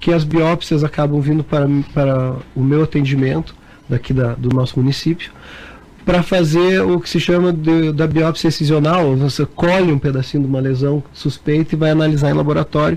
que 0.00 0.12
as 0.12 0.24
biópsias 0.24 0.84
acabam 0.84 1.20
vindo 1.20 1.44
para, 1.44 1.68
para 1.92 2.36
o 2.54 2.62
meu 2.62 2.82
atendimento 2.82 3.54
daqui 3.88 4.12
da, 4.12 4.34
do 4.34 4.48
nosso 4.48 4.78
município 4.78 5.30
para 6.06 6.22
fazer 6.22 6.82
o 6.82 7.00
que 7.00 7.10
se 7.10 7.18
chama 7.18 7.52
de, 7.52 7.90
da 7.90 8.06
biópsia 8.06 8.46
excisional. 8.46 9.16
Você 9.16 9.44
colhe 9.44 9.90
um 9.90 9.98
pedacinho 9.98 10.44
de 10.44 10.48
uma 10.48 10.60
lesão 10.60 11.02
suspeita 11.12 11.74
e 11.74 11.78
vai 11.78 11.90
analisar 11.90 12.30
em 12.30 12.34
laboratório 12.34 12.96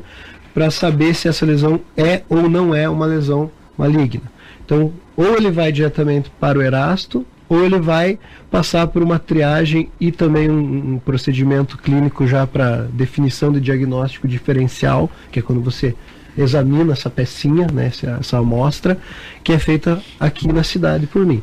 para 0.54 0.70
saber 0.70 1.16
se 1.16 1.28
essa 1.28 1.44
lesão 1.44 1.82
é 1.98 2.22
ou 2.30 2.48
não 2.48 2.74
é 2.74 2.88
uma 2.88 3.08
lesão 3.08 3.50
maligna. 3.76 4.32
Então, 4.64 4.94
ou 5.18 5.36
ele 5.36 5.50
vai 5.50 5.72
diretamente 5.72 6.32
para 6.40 6.60
o 6.60 6.62
Erasto, 6.62 7.26
ou 7.50 7.66
ele 7.66 7.80
vai 7.80 8.20
passar 8.52 8.86
por 8.86 9.02
uma 9.02 9.18
triagem 9.18 9.90
e 10.00 10.12
também 10.12 10.48
um, 10.48 10.94
um 10.94 11.00
procedimento 11.00 11.80
clínico 11.80 12.28
já 12.28 12.46
para 12.46 12.84
definição 12.94 13.52
de 13.52 13.60
diagnóstico 13.60 14.28
diferencial, 14.28 15.10
que 15.32 15.40
é 15.40 15.42
quando 15.42 15.62
você 15.62 15.96
examina 16.38 16.94
essa 16.94 17.10
pecinha, 17.10 17.66
né, 17.74 17.88
essa, 17.88 18.18
essa 18.20 18.38
amostra, 18.38 19.00
que 19.44 19.52
é 19.52 19.58
feita 19.58 20.00
aqui 20.20 20.48
na 20.48 20.64
cidade 20.64 21.08
por 21.08 21.26
mim. 21.26 21.42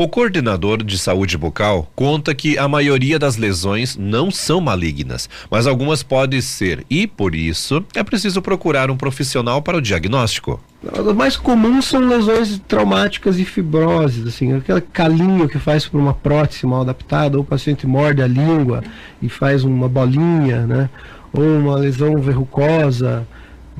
O 0.00 0.06
coordenador 0.06 0.84
de 0.84 0.96
saúde 0.96 1.36
bucal 1.36 1.90
conta 1.96 2.32
que 2.32 2.56
a 2.56 2.68
maioria 2.68 3.18
das 3.18 3.36
lesões 3.36 3.96
não 3.96 4.30
são 4.30 4.60
malignas, 4.60 5.28
mas 5.50 5.66
algumas 5.66 6.04
podem 6.04 6.40
ser, 6.40 6.86
e 6.88 7.04
por 7.04 7.34
isso 7.34 7.84
é 7.96 8.04
preciso 8.04 8.40
procurar 8.40 8.92
um 8.92 8.96
profissional 8.96 9.60
para 9.60 9.76
o 9.76 9.82
diagnóstico. 9.82 10.60
As 10.96 11.16
mais 11.16 11.36
comuns 11.36 11.86
são 11.86 12.06
lesões 12.06 12.60
traumáticas 12.68 13.40
e 13.40 13.44
fibroses, 13.44 14.24
assim, 14.24 14.54
aquele 14.54 14.82
calinho 14.82 15.48
que 15.48 15.58
faz 15.58 15.88
por 15.88 15.98
uma 15.98 16.14
prótese 16.14 16.64
mal 16.64 16.82
adaptada, 16.82 17.36
ou 17.36 17.42
o 17.42 17.44
paciente 17.44 17.84
morde 17.84 18.22
a 18.22 18.28
língua 18.28 18.84
e 19.20 19.28
faz 19.28 19.64
uma 19.64 19.88
bolinha, 19.88 20.64
né? 20.64 20.88
Ou 21.32 21.42
uma 21.42 21.74
lesão 21.74 22.18
verrucosa, 22.18 23.26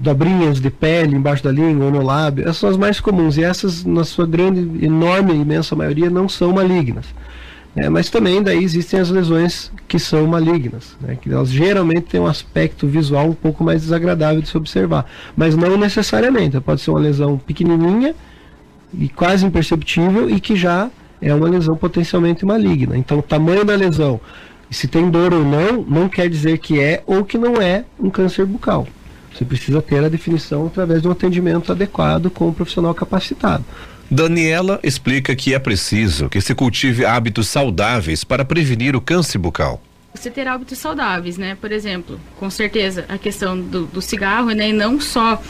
dobrinhas 0.00 0.60
de 0.60 0.70
pele 0.70 1.16
embaixo 1.16 1.42
da 1.42 1.52
língua 1.52 1.86
ou 1.86 1.90
no 1.90 2.02
lábio, 2.02 2.44
essas 2.44 2.58
são 2.58 2.70
as 2.70 2.76
mais 2.76 3.00
comuns 3.00 3.36
e 3.36 3.44
essas, 3.44 3.84
na 3.84 4.04
sua 4.04 4.26
grande, 4.26 4.84
enorme, 4.84 5.34
imensa 5.34 5.74
maioria, 5.74 6.10
não 6.10 6.28
são 6.28 6.52
malignas. 6.52 7.06
É, 7.76 7.88
mas 7.88 8.10
também 8.10 8.42
daí 8.42 8.64
existem 8.64 8.98
as 8.98 9.10
lesões 9.10 9.70
que 9.86 9.98
são 9.98 10.26
malignas, 10.26 10.96
né, 11.00 11.16
que 11.20 11.30
elas 11.30 11.50
geralmente 11.50 12.02
têm 12.02 12.20
um 12.20 12.26
aspecto 12.26 12.86
visual 12.86 13.26
um 13.28 13.34
pouco 13.34 13.62
mais 13.62 13.82
desagradável 13.82 14.40
de 14.40 14.48
se 14.48 14.56
observar, 14.56 15.06
mas 15.36 15.54
não 15.54 15.76
necessariamente, 15.76 16.58
pode 16.60 16.80
ser 16.80 16.90
uma 16.90 16.98
lesão 16.98 17.38
pequenininha 17.38 18.14
e 18.98 19.08
quase 19.08 19.46
imperceptível 19.46 20.28
e 20.28 20.40
que 20.40 20.56
já 20.56 20.90
é 21.20 21.32
uma 21.32 21.48
lesão 21.48 21.76
potencialmente 21.76 22.44
maligna. 22.44 22.96
Então, 22.96 23.18
o 23.18 23.22
tamanho 23.22 23.64
da 23.64 23.76
lesão 23.76 24.20
se 24.70 24.86
tem 24.86 25.08
dor 25.08 25.32
ou 25.32 25.44
não, 25.44 25.82
não 25.82 26.08
quer 26.08 26.28
dizer 26.28 26.58
que 26.58 26.80
é 26.80 27.02
ou 27.06 27.24
que 27.24 27.38
não 27.38 27.60
é 27.60 27.84
um 27.98 28.10
câncer 28.10 28.44
bucal. 28.44 28.86
Você 29.38 29.45
precisa 29.45 29.80
ter 29.80 30.02
a 30.02 30.09
definição 30.09 30.66
através 30.66 31.00
de 31.00 31.07
um 31.07 31.12
atendimento 31.12 31.71
adequado 31.71 32.28
com 32.28 32.49
um 32.49 32.52
profissional 32.52 32.92
capacitado. 32.92 33.64
Daniela 34.11 34.80
explica 34.83 35.37
que 35.37 35.54
é 35.54 35.61
preciso 35.61 36.28
que 36.28 36.40
se 36.40 36.57
cultive 36.57 37.04
hábitos 37.04 37.47
saudáveis 37.47 38.25
para 38.25 38.45
prevenir 38.45 38.97
o 38.97 39.00
câncer 39.00 39.38
bucal. 39.38 39.80
Você 40.12 40.28
ter 40.28 40.49
hábitos 40.49 40.78
saudáveis, 40.78 41.38
né? 41.38 41.57
Por 41.61 41.71
exemplo, 41.71 42.18
com 42.40 42.50
certeza 42.50 43.04
a 43.09 43.16
questão 43.16 43.61
do, 43.61 43.87
do 43.87 44.02
cigarro, 44.02 44.50
né? 44.50 44.71
E 44.71 44.73
não 44.73 45.00
só 45.00 45.40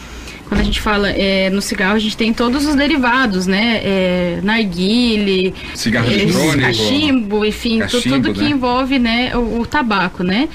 quando 0.49 0.61
a 0.61 0.65
gente 0.65 0.81
fala 0.81 1.11
é, 1.11 1.49
no 1.51 1.63
cigarro, 1.63 1.95
a 1.95 1.99
gente 1.99 2.17
tem 2.17 2.33
todos 2.33 2.67
os 2.67 2.75
derivados, 2.75 3.47
né? 3.47 3.81
É, 3.85 4.41
narguile, 4.43 5.55
cigarro 5.75 6.09
é, 6.11 6.61
cachimbo, 6.61 7.45
enfim, 7.45 7.79
cachimbo, 7.79 8.03
tudo, 8.03 8.15
tudo 8.15 8.29
né? 8.29 8.35
que 8.47 8.53
envolve 8.53 8.99
né, 8.99 9.37
o, 9.37 9.61
o 9.61 9.67
tabaco, 9.67 10.23
né? 10.23 10.49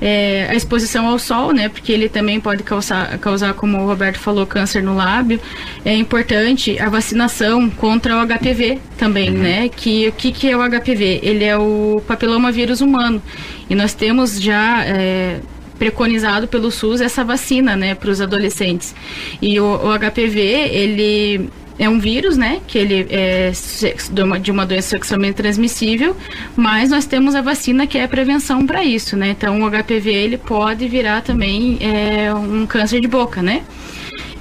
É, 0.00 0.46
a 0.48 0.54
exposição 0.54 1.06
ao 1.06 1.18
sol, 1.18 1.52
né? 1.52 1.68
Porque 1.68 1.92
ele 1.92 2.08
também 2.08 2.40
pode 2.40 2.62
causar, 2.62 3.18
causar, 3.18 3.54
como 3.54 3.78
o 3.78 3.86
Roberto 3.86 4.18
falou, 4.18 4.46
câncer 4.46 4.82
no 4.82 4.94
lábio. 4.96 5.40
É 5.84 5.94
importante 5.94 6.78
a 6.78 6.88
vacinação 6.88 7.68
contra 7.68 8.16
o 8.16 8.26
HPV 8.26 8.78
também, 8.96 9.30
uhum. 9.30 9.38
né? 9.38 9.68
Que 9.68 10.08
o 10.08 10.12
que, 10.12 10.32
que 10.32 10.50
é 10.50 10.56
o 10.56 10.60
HPV? 10.60 11.20
Ele 11.22 11.44
é 11.44 11.56
o 11.56 12.02
papiloma 12.06 12.50
vírus 12.50 12.80
humano. 12.80 13.22
E 13.68 13.74
nós 13.74 13.94
temos 13.94 14.40
já 14.40 14.84
é, 14.84 15.40
preconizado 15.80 16.46
pelo 16.46 16.70
SUS 16.70 17.00
essa 17.00 17.24
vacina, 17.24 17.74
né, 17.74 17.94
para 17.94 18.10
os 18.10 18.20
adolescentes. 18.20 18.94
E 19.40 19.58
o, 19.58 19.64
o 19.64 19.98
HPV, 19.98 20.38
ele 20.38 21.48
é 21.80 21.88
um 21.88 21.98
vírus, 21.98 22.36
né? 22.36 22.60
Que 22.66 22.76
ele 22.76 23.06
é 23.08 23.50
de 24.42 24.50
uma 24.50 24.66
doença 24.66 24.88
sexualmente 24.90 25.36
transmissível, 25.36 26.14
mas 26.54 26.90
nós 26.90 27.06
temos 27.06 27.34
a 27.34 27.40
vacina 27.40 27.86
que 27.86 27.96
é 27.96 28.04
a 28.04 28.08
prevenção 28.08 28.66
para 28.66 28.84
isso, 28.84 29.16
né? 29.16 29.30
Então 29.30 29.62
o 29.62 29.70
HPV 29.70 30.12
ele 30.12 30.36
pode 30.36 30.86
virar 30.86 31.22
também 31.22 31.78
é, 31.80 32.32
um 32.34 32.66
câncer 32.66 33.00
de 33.00 33.08
boca, 33.08 33.42
né? 33.42 33.62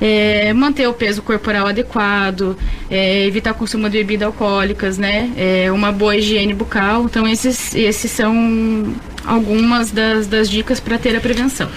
É, 0.02 0.52
manter 0.54 0.88
o 0.88 0.94
peso 0.94 1.22
corporal 1.22 1.68
adequado, 1.68 2.58
é, 2.92 3.26
evitar 3.26 3.52
o 3.52 3.56
consumo 3.56 3.90
de 3.90 3.98
bebidas 4.00 4.28
alcoólicas, 4.28 4.98
né? 4.98 5.32
É, 5.38 5.72
uma 5.72 5.94
boa 5.94 6.18
higiene 6.18 6.54
bucal. 6.54 7.04
Então, 7.06 7.26
esses, 7.26 7.74
esses 7.74 8.12
são 8.12 8.94
algumas 9.26 9.92
das, 9.92 10.28
das 10.28 10.50
dicas 10.50 10.80
para 10.82 10.98
ter 10.98 11.16
a 11.16 11.22
prevenção. 11.22 11.70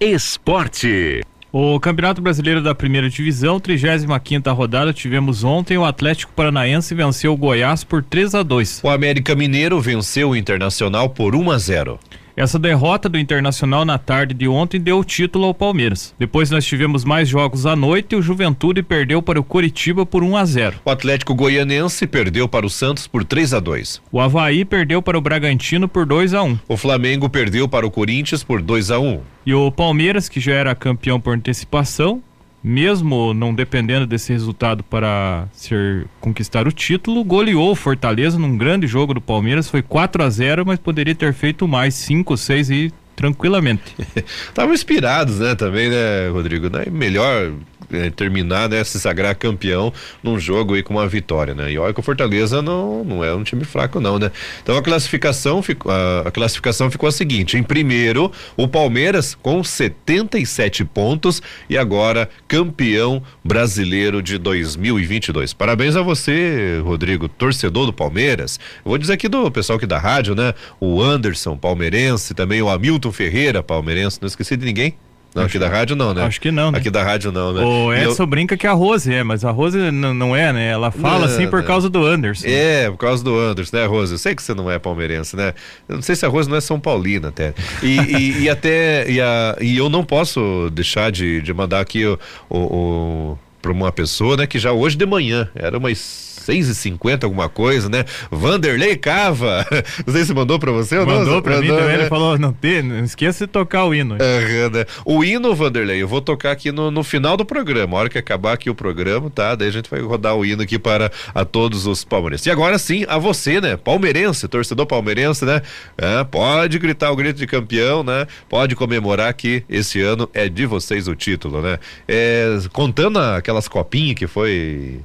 Esporte. 0.00 1.22
O 1.58 1.80
Campeonato 1.80 2.20
Brasileiro 2.20 2.62
da 2.62 2.74
Primeira 2.74 3.08
Divisão, 3.08 3.58
35ª 3.58 4.54
rodada, 4.54 4.92
tivemos 4.92 5.42
ontem 5.42 5.78
o 5.78 5.86
Atlético 5.86 6.30
Paranaense 6.34 6.94
venceu 6.94 7.32
o 7.32 7.36
Goiás 7.36 7.82
por 7.82 8.04
3 8.04 8.34
a 8.34 8.42
2. 8.42 8.82
O 8.84 8.90
América 8.90 9.34
Mineiro 9.34 9.80
venceu 9.80 10.28
o 10.28 10.36
Internacional 10.36 11.08
por 11.08 11.34
1 11.34 11.50
a 11.50 11.56
0. 11.56 11.98
Essa 12.36 12.58
derrota 12.58 13.08
do 13.08 13.18
Internacional 13.18 13.82
na 13.82 13.96
tarde 13.96 14.34
de 14.34 14.46
ontem 14.46 14.78
deu 14.78 14.98
o 14.98 15.04
título 15.04 15.46
ao 15.46 15.54
Palmeiras. 15.54 16.14
Depois 16.18 16.50
nós 16.50 16.66
tivemos 16.66 17.02
mais 17.02 17.26
jogos 17.26 17.64
à 17.64 17.74
noite 17.74 18.12
e 18.12 18.16
o 18.16 18.20
Juventude 18.20 18.82
perdeu 18.82 19.22
para 19.22 19.40
o 19.40 19.42
Coritiba 19.42 20.04
por 20.04 20.22
1 20.22 20.36
a 20.36 20.44
0. 20.44 20.80
O 20.84 20.90
Atlético 20.90 21.34
Goianense 21.34 22.06
perdeu 22.06 22.46
para 22.46 22.66
o 22.66 22.70
Santos 22.70 23.06
por 23.06 23.24
3 23.24 23.54
a 23.54 23.60
2. 23.60 24.02
O 24.12 24.20
Havaí 24.20 24.66
perdeu 24.66 25.00
para 25.00 25.16
o 25.16 25.20
Bragantino 25.22 25.88
por 25.88 26.04
2 26.04 26.34
a 26.34 26.42
1. 26.42 26.58
O 26.68 26.76
Flamengo 26.76 27.30
perdeu 27.30 27.66
para 27.66 27.86
o 27.86 27.90
Corinthians 27.90 28.44
por 28.44 28.60
2 28.60 28.90
a 28.90 28.98
1. 28.98 29.18
E 29.46 29.54
o 29.54 29.72
Palmeiras, 29.72 30.28
que 30.28 30.38
já 30.38 30.52
era 30.52 30.74
campeão 30.74 31.18
por 31.18 31.34
antecipação, 31.34 32.22
mesmo 32.66 33.32
não 33.32 33.54
dependendo 33.54 34.08
desse 34.08 34.32
resultado 34.32 34.82
para 34.82 35.46
ser 35.52 36.08
conquistar 36.20 36.66
o 36.66 36.72
título, 36.72 37.22
goleou 37.22 37.70
o 37.70 37.76
Fortaleza 37.76 38.40
num 38.40 38.58
grande 38.58 38.88
jogo 38.88 39.14
do 39.14 39.20
Palmeiras, 39.20 39.70
foi 39.70 39.82
4 39.82 40.24
a 40.24 40.28
0, 40.28 40.66
mas 40.66 40.76
poderia 40.76 41.14
ter 41.14 41.32
feito 41.32 41.68
mais 41.68 41.94
5, 41.94 42.36
6 42.36 42.70
e 42.70 42.92
tranquilamente. 43.16 43.96
Estavam 44.46 44.74
inspirados, 44.74 45.40
né, 45.40 45.54
também, 45.54 45.88
né, 45.88 46.28
Rodrigo? 46.28 46.68
Né? 46.70 46.84
Melhor 46.90 47.52
é, 47.92 48.10
terminar, 48.10 48.68
né, 48.68 48.82
se 48.84 48.98
sagrar 48.98 49.34
campeão 49.36 49.92
num 50.22 50.38
jogo 50.38 50.74
aí 50.74 50.82
com 50.82 50.94
uma 50.94 51.06
vitória, 51.06 51.54
né? 51.54 51.70
E 51.72 51.78
olha 51.78 51.94
que 51.94 52.00
o 52.00 52.02
Fortaleza 52.02 52.60
não, 52.60 53.04
não 53.04 53.24
é 53.24 53.34
um 53.34 53.42
time 53.42 53.64
fraco 53.64 54.00
não, 54.00 54.18
né? 54.18 54.30
Então 54.62 54.76
a 54.76 54.82
classificação 54.82 55.62
ficou 55.62 55.92
a, 55.92 56.22
a, 56.26 56.30
classificação 56.30 56.90
ficou 56.90 57.08
a 57.08 57.12
seguinte, 57.12 57.56
em 57.56 57.62
primeiro 57.62 58.30
o 58.56 58.66
Palmeiras 58.66 59.36
com 59.40 59.62
77 59.62 60.84
pontos 60.84 61.40
e 61.68 61.78
agora 61.78 62.28
campeão 62.48 63.22
brasileiro 63.44 64.22
de 64.22 64.38
2022. 64.38 65.52
Parabéns 65.52 65.96
a 65.96 66.02
você, 66.02 66.80
Rodrigo, 66.84 67.28
torcedor 67.28 67.86
do 67.86 67.92
Palmeiras. 67.92 68.58
Eu 68.84 68.90
vou 68.90 68.98
dizer 68.98 69.14
aqui 69.14 69.28
do 69.28 69.50
pessoal 69.50 69.76
aqui 69.76 69.86
da 69.86 69.98
rádio, 69.98 70.34
né? 70.34 70.54
O 70.80 71.00
Anderson 71.00 71.56
palmeirense, 71.56 72.34
também 72.34 72.60
o 72.62 72.68
Hamilton 72.68 73.05
Ferreira 73.12 73.62
palmeirense, 73.62 74.18
não 74.20 74.26
esqueci 74.26 74.56
de 74.56 74.64
ninguém. 74.64 74.94
Não, 75.36 75.44
aqui 75.44 75.58
da 75.58 75.68
rádio 75.68 75.94
não, 75.94 76.14
né? 76.14 76.24
Acho 76.24 76.40
que 76.40 76.50
não, 76.50 76.70
né? 76.70 76.78
Aqui 76.78 76.88
da 76.88 77.02
rádio 77.02 77.30
não, 77.30 77.52
né? 77.52 77.62
O 77.62 77.92
Edson 77.92 78.22
eu... 78.22 78.26
brinca 78.26 78.56
que 78.56 78.66
a 78.66 78.72
Rose 78.72 79.12
é, 79.12 79.22
mas 79.22 79.44
a 79.44 79.50
Rose 79.50 79.76
não 79.90 80.34
é, 80.34 80.50
né? 80.50 80.70
Ela 80.70 80.90
fala 80.90 81.18
não, 81.18 81.24
assim 81.26 81.46
por 81.46 81.60
não. 81.60 81.66
causa 81.66 81.90
do 81.90 82.06
Anderson. 82.06 82.46
É, 82.48 82.90
por 82.90 82.96
causa 82.96 83.22
do 83.22 83.38
Anderson, 83.38 83.76
né, 83.76 83.84
Rose? 83.84 84.12
Eu 84.12 84.18
sei 84.18 84.34
que 84.34 84.42
você 84.42 84.54
não 84.54 84.70
é 84.70 84.78
palmeirense, 84.78 85.36
né? 85.36 85.52
Eu 85.86 85.96
não 85.96 86.02
sei 86.02 86.16
se 86.16 86.24
a 86.24 86.28
Rose 86.28 86.48
não 86.48 86.56
é 86.56 86.60
São 86.62 86.80
Paulina 86.80 87.28
até. 87.28 87.52
E, 87.82 87.98
e, 87.98 88.42
e 88.44 88.48
até, 88.50 89.10
e, 89.10 89.20
a, 89.20 89.58
e 89.60 89.76
eu 89.76 89.90
não 89.90 90.02
posso 90.02 90.70
deixar 90.72 91.12
de, 91.12 91.42
de 91.42 91.52
mandar 91.52 91.80
aqui 91.80 92.06
o, 92.06 92.18
o, 92.48 92.58
o 92.58 93.38
para 93.60 93.72
uma 93.72 93.92
pessoa, 93.92 94.38
né, 94.38 94.46
que 94.46 94.58
já 94.58 94.72
hoje 94.72 94.96
de 94.96 95.04
manhã, 95.04 95.50
era 95.54 95.76
umas 95.76 96.35
seis 96.46 96.68
e 96.68 96.74
cinquenta, 96.76 97.26
alguma 97.26 97.48
coisa, 97.48 97.88
né? 97.88 98.04
Vanderlei 98.30 98.96
Cava, 98.96 99.66
não 100.06 100.14
sei 100.14 100.24
se 100.24 100.32
mandou 100.32 100.60
para 100.60 100.70
você 100.70 100.96
ou 100.96 101.04
não. 101.04 101.18
Mandou 101.18 101.42
para 101.42 101.60
mim 101.60 101.66
também, 101.66 101.86
né? 101.86 101.94
ele 101.94 102.08
falou, 102.08 102.38
não, 102.38 102.52
te, 102.52 102.82
não 102.82 103.04
esqueça 103.04 103.46
de 103.46 103.52
tocar 103.52 103.84
o 103.84 103.92
hino. 103.92 104.14
Uhum, 104.14 104.70
né? 104.70 104.84
O 105.04 105.24
hino, 105.24 105.54
Vanderlei, 105.56 106.00
eu 106.00 106.06
vou 106.06 106.20
tocar 106.20 106.52
aqui 106.52 106.70
no, 106.70 106.88
no 106.90 107.02
final 107.02 107.36
do 107.36 107.44
programa, 107.44 107.96
a 107.96 108.00
hora 108.00 108.08
que 108.08 108.16
acabar 108.16 108.52
aqui 108.52 108.70
o 108.70 108.74
programa, 108.76 109.28
tá? 109.28 109.56
Daí 109.56 109.68
a 109.68 109.72
gente 109.72 109.90
vai 109.90 110.00
rodar 110.00 110.36
o 110.36 110.44
hino 110.44 110.62
aqui 110.62 110.78
para 110.78 111.10
a 111.34 111.44
todos 111.44 111.84
os 111.84 112.04
palmeirenses. 112.04 112.46
E 112.46 112.50
agora 112.50 112.78
sim, 112.78 113.04
a 113.08 113.18
você, 113.18 113.60
né? 113.60 113.76
Palmeirense, 113.76 114.46
torcedor 114.46 114.86
palmeirense, 114.86 115.44
né? 115.44 115.60
É, 115.98 116.22
pode 116.22 116.78
gritar 116.78 117.10
o 117.10 117.16
grito 117.16 117.38
de 117.38 117.46
campeão, 117.46 118.04
né? 118.04 118.26
Pode 118.48 118.76
comemorar 118.76 119.34
que 119.34 119.64
esse 119.68 120.00
ano 120.00 120.30
é 120.32 120.48
de 120.48 120.64
vocês 120.64 121.08
o 121.08 121.16
título, 121.16 121.60
né? 121.60 121.78
É, 122.06 122.56
contando 122.72 123.18
aquelas 123.18 123.66
copinhas 123.66 124.14
que 124.14 124.28
foi 124.28 125.00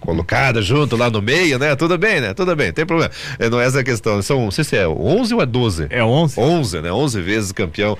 colocada 0.00 0.62
junto 0.62 0.96
lá 0.96 1.10
no 1.10 1.20
meio, 1.20 1.58
né? 1.58 1.76
Tudo 1.76 1.96
bem, 1.98 2.20
né? 2.20 2.34
Tudo 2.34 2.56
bem, 2.56 2.72
tem 2.72 2.86
problema. 2.86 3.12
É, 3.38 3.48
não 3.48 3.60
é 3.60 3.66
essa 3.66 3.80
a 3.80 3.84
questão. 3.84 4.20
São, 4.22 4.44
não 4.44 4.50
sei 4.50 4.64
se 4.64 4.76
é 4.76 4.88
11 4.88 5.34
ou 5.34 5.42
é 5.42 5.46
12? 5.46 5.86
É 5.90 6.02
11. 6.02 6.40
11, 6.40 6.80
né? 6.80 6.92
11 6.92 7.20
vezes 7.20 7.52
campeão 7.52 7.96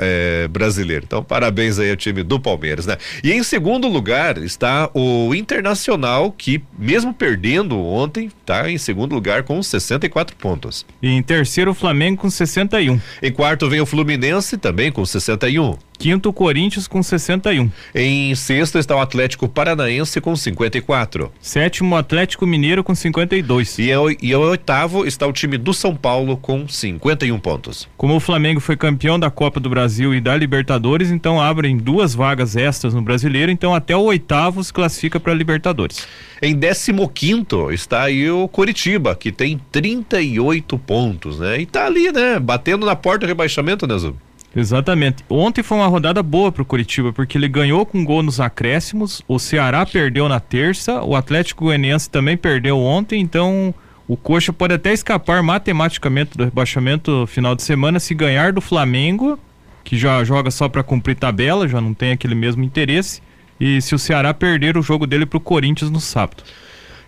é, 0.00 0.48
brasileiro. 0.48 1.04
Então, 1.06 1.22
parabéns 1.22 1.78
aí 1.78 1.90
ao 1.90 1.96
time 1.96 2.22
do 2.22 2.38
Palmeiras, 2.38 2.86
né? 2.86 2.96
E 3.22 3.32
em 3.32 3.42
segundo 3.42 3.88
lugar 3.88 4.38
está 4.38 4.90
o 4.92 5.34
Internacional, 5.34 6.32
que 6.32 6.62
mesmo 6.78 7.14
perdendo 7.14 7.78
ontem, 7.78 8.30
tá 8.44 8.70
em 8.70 8.78
segundo 8.78 9.14
lugar 9.14 9.44
com 9.44 9.62
64 9.62 10.36
pontos. 10.36 10.84
E 11.00 11.08
em 11.08 11.22
terceiro, 11.22 11.70
o 11.70 11.74
Flamengo 11.74 12.22
com 12.22 12.30
61. 12.30 13.00
Em 13.22 13.32
quarto 13.32 13.68
vem 13.68 13.80
o 13.80 13.86
Fluminense 13.86 14.58
também 14.58 14.90
com 14.90 15.04
61. 15.04 15.76
Quinto, 15.98 16.28
o 16.28 16.32
Corinthians 16.32 16.86
com 16.86 17.02
61. 17.02 17.70
Em 17.94 18.34
sexto 18.34 18.78
está 18.78 18.94
o 18.94 19.00
Atlético 19.00 19.48
Paranaense 19.48 20.20
com 20.20 20.36
54. 20.36 21.32
Sétimo, 21.40 21.94
o 21.94 21.98
Atlético 21.98 22.46
Mineiro 22.46 22.84
com 22.84 22.94
52. 22.94 23.78
E, 23.78 23.90
em, 23.90 24.16
e 24.22 24.30
em 24.30 24.34
oitavo 24.34 25.04
está 25.04 25.26
o 25.26 25.32
time 25.32 25.58
do 25.58 25.74
São 25.74 25.96
Paulo 25.96 26.36
com 26.36 26.68
51 26.68 27.38
pontos. 27.40 27.88
Como 27.96 28.14
o 28.14 28.20
Flamengo 28.20 28.60
foi 28.60 28.76
campeão 28.76 29.18
da 29.18 29.30
Copa 29.30 29.58
do 29.58 29.68
Brasil 29.68 30.14
e 30.14 30.20
da 30.20 30.36
Libertadores, 30.36 31.10
então 31.10 31.40
abrem 31.40 31.76
duas 31.76 32.14
vagas 32.14 32.54
extras 32.54 32.94
no 32.94 33.02
Brasileiro, 33.02 33.50
então 33.50 33.74
até 33.74 33.96
o 33.96 34.02
oitavo 34.02 34.62
se 34.62 34.72
classifica 34.72 35.18
para 35.18 35.34
Libertadores. 35.34 36.06
Em 36.40 36.56
15 36.56 37.74
está 37.74 38.02
aí 38.04 38.30
o 38.30 38.46
Coritiba, 38.46 39.16
que 39.16 39.32
tem 39.32 39.60
38 39.72 40.78
pontos, 40.78 41.40
né? 41.40 41.60
E 41.60 41.66
tá 41.66 41.86
ali, 41.86 42.12
né? 42.12 42.38
Batendo 42.38 42.86
na 42.86 42.94
porta 42.94 43.20
do 43.20 43.26
rebaixamento, 43.26 43.86
né, 43.86 43.98
Zub? 43.98 44.16
Exatamente. 44.54 45.24
Ontem 45.28 45.62
foi 45.62 45.78
uma 45.78 45.86
rodada 45.86 46.22
boa 46.22 46.50
pro 46.50 46.64
Curitiba, 46.64 47.12
porque 47.12 47.36
ele 47.36 47.48
ganhou 47.48 47.84
com 47.84 48.04
gol 48.04 48.22
nos 48.22 48.40
acréscimos, 48.40 49.22
o 49.28 49.38
Ceará 49.38 49.84
perdeu 49.84 50.28
na 50.28 50.40
terça, 50.40 51.02
o 51.02 51.14
Atlético 51.14 51.64
Goianiense 51.64 52.08
também 52.08 52.36
perdeu 52.36 52.78
ontem, 52.78 53.20
então 53.20 53.74
o 54.06 54.16
Coxa 54.16 54.52
pode 54.52 54.74
até 54.74 54.92
escapar 54.92 55.42
matematicamente 55.42 56.36
do 56.36 56.44
rebaixamento 56.44 57.26
final 57.26 57.54
de 57.54 57.62
semana 57.62 58.00
se 58.00 58.14
ganhar 58.14 58.52
do 58.52 58.60
Flamengo, 58.60 59.38
que 59.84 59.98
já 59.98 60.24
joga 60.24 60.50
só 60.50 60.68
para 60.68 60.82
cumprir 60.82 61.14
tabela, 61.14 61.68
já 61.68 61.80
não 61.80 61.92
tem 61.92 62.12
aquele 62.12 62.34
mesmo 62.34 62.64
interesse, 62.64 63.22
e 63.60 63.80
se 63.82 63.94
o 63.94 63.98
Ceará 63.98 64.32
perder 64.32 64.76
o 64.76 64.82
jogo 64.82 65.06
dele 65.06 65.26
pro 65.26 65.40
Corinthians 65.40 65.90
no 65.90 66.00
sábado. 66.00 66.42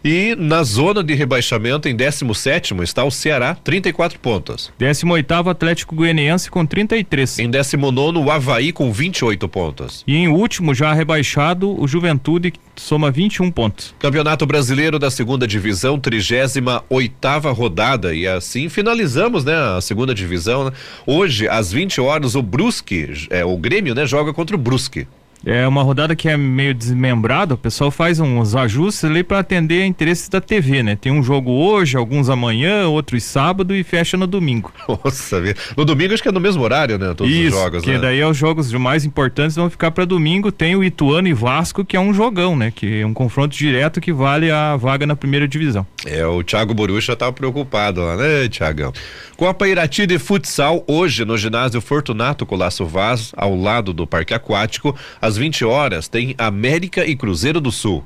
E 0.05 0.35
na 0.35 0.63
zona 0.63 1.05
de 1.05 1.15
rebaixamento, 1.15 1.89
em 1.89 1.95
17 1.95 2.75
está 2.83 3.05
o 3.05 3.11
Ceará, 3.11 3.55
34 3.55 4.19
pontos. 4.19 4.73
18 4.79 5.33
Atlético 5.49 5.95
Goianiense 5.95 6.51
com 6.51 6.65
33. 6.65 7.39
Em 7.41 7.51
19 7.51 8.19
o 8.19 8.31
Havaí 8.31 8.73
com 8.73 8.91
28 8.93 9.49
pontos. 9.49 10.03
E 10.07 10.17
em 10.17 10.29
último, 10.29 10.75
já 10.75 10.93
rebaixado, 10.93 11.79
o 11.79 11.87
Juventude 11.87 12.53
soma 12.77 13.11
21 13.11 13.51
pontos. 13.51 13.95
Campeonato 13.99 14.47
Brasileiro 14.47 14.99
da 14.99 15.11
Segunda 15.11 15.47
Divisão, 15.47 15.99
38 15.99 17.53
rodada. 17.53 18.15
E 18.15 18.27
assim 18.27 18.69
finalizamos, 18.69 19.45
né? 19.45 19.55
A 19.55 19.81
segunda 19.81 20.15
divisão. 20.15 20.65
Né? 20.65 20.73
Hoje, 21.07 21.47
às 21.49 21.71
20 21.73 22.01
horas, 22.01 22.35
o 22.35 22.43
Brusque, 22.43 23.27
é, 23.29 23.45
o 23.45 23.57
Grêmio, 23.57 23.95
né, 23.95 24.07
joga 24.07 24.33
contra 24.33 24.57
o 24.57 24.59
Brusque. 24.59 25.07
É 25.45 25.67
uma 25.67 25.83
rodada 25.83 26.15
que 26.15 26.29
é 26.29 26.37
meio 26.37 26.75
desmembrada, 26.75 27.55
o 27.55 27.59
pessoal 27.59 27.91
faz 27.91 28.21
uns 28.21 28.55
ajustes 28.55 29.05
ali 29.05 29.23
para 29.23 29.39
atender 29.39 29.87
interesses 29.87 30.29
da 30.29 30.41
TV, 30.41 30.83
né? 30.83 30.97
Tem 30.97 31.11
um 31.11 31.23
jogo 31.23 31.51
hoje, 31.51 31.97
alguns 31.97 32.29
amanhã, 32.29 32.87
outros 32.89 33.25
sábado 33.25 33.75
e 33.75 33.83
fecha 33.83 34.17
no 34.17 34.27
domingo. 34.27 34.73
Nossa, 34.87 35.43
no 35.77 35.85
domingo 35.85 36.13
acho 36.13 36.23
que 36.23 36.29
é 36.29 36.33
no 36.33 36.41
mesmo 36.41 36.63
horário, 36.63 36.99
né? 36.99 37.15
Todos 37.15 37.33
Isso, 37.33 37.57
os 37.57 37.63
jogos, 37.63 37.83
que 37.83 37.93
né? 37.93 37.99
daí 37.99 38.21
é 38.21 38.27
os 38.27 38.37
jogos 38.37 38.71
mais 38.73 39.05
importantes 39.05 39.57
vão 39.57 39.71
ficar 39.71 39.91
para 39.91 40.05
domingo. 40.05 40.53
Tem 40.53 40.77
o 40.77 40.85
Ituano 40.85 41.29
e 41.29 41.33
Vasco, 41.33 41.85
que 41.85 41.97
é 41.97 42.01
um 42.01 42.13
jogão, 42.13 42.55
né? 42.55 42.71
Que 42.71 43.01
é 43.01 43.07
um 43.07 43.15
confronto 43.15 43.57
direto 43.57 44.01
que 44.01 44.13
vale 44.13 44.51
a 44.51 44.77
vaga 44.77 45.07
na 45.07 45.17
primeira 45.17 45.49
divisão. 45.49 45.87
É, 46.05 46.25
o 46.27 46.43
Thiago 46.43 46.75
Borucha 46.75 47.17
tá 47.17 47.33
preocupado 47.33 48.03
lá, 48.03 48.17
né, 48.17 48.49
Thiagão? 48.49 48.93
Copa 49.37 49.67
Irati 49.67 50.07
de 50.07 50.19
futsal 50.19 50.85
hoje 50.87 51.25
no 51.25 51.39
ginásio 51.39 51.81
Fortunato 51.81 52.45
Colasso 52.45 52.85
Vaz, 52.85 53.33
ao 53.35 53.57
lado 53.57 53.95
do 53.95 54.07
Parque 54.07 54.35
Aquático, 54.35 54.95
às 55.21 55.30
20 55.37 55.65
horas 55.65 56.09
tem 56.09 56.35
América 56.39 57.05
e 57.05 57.17
Cruzeiro 57.17 57.61
do 57.61 57.71
Sul. 57.73 58.05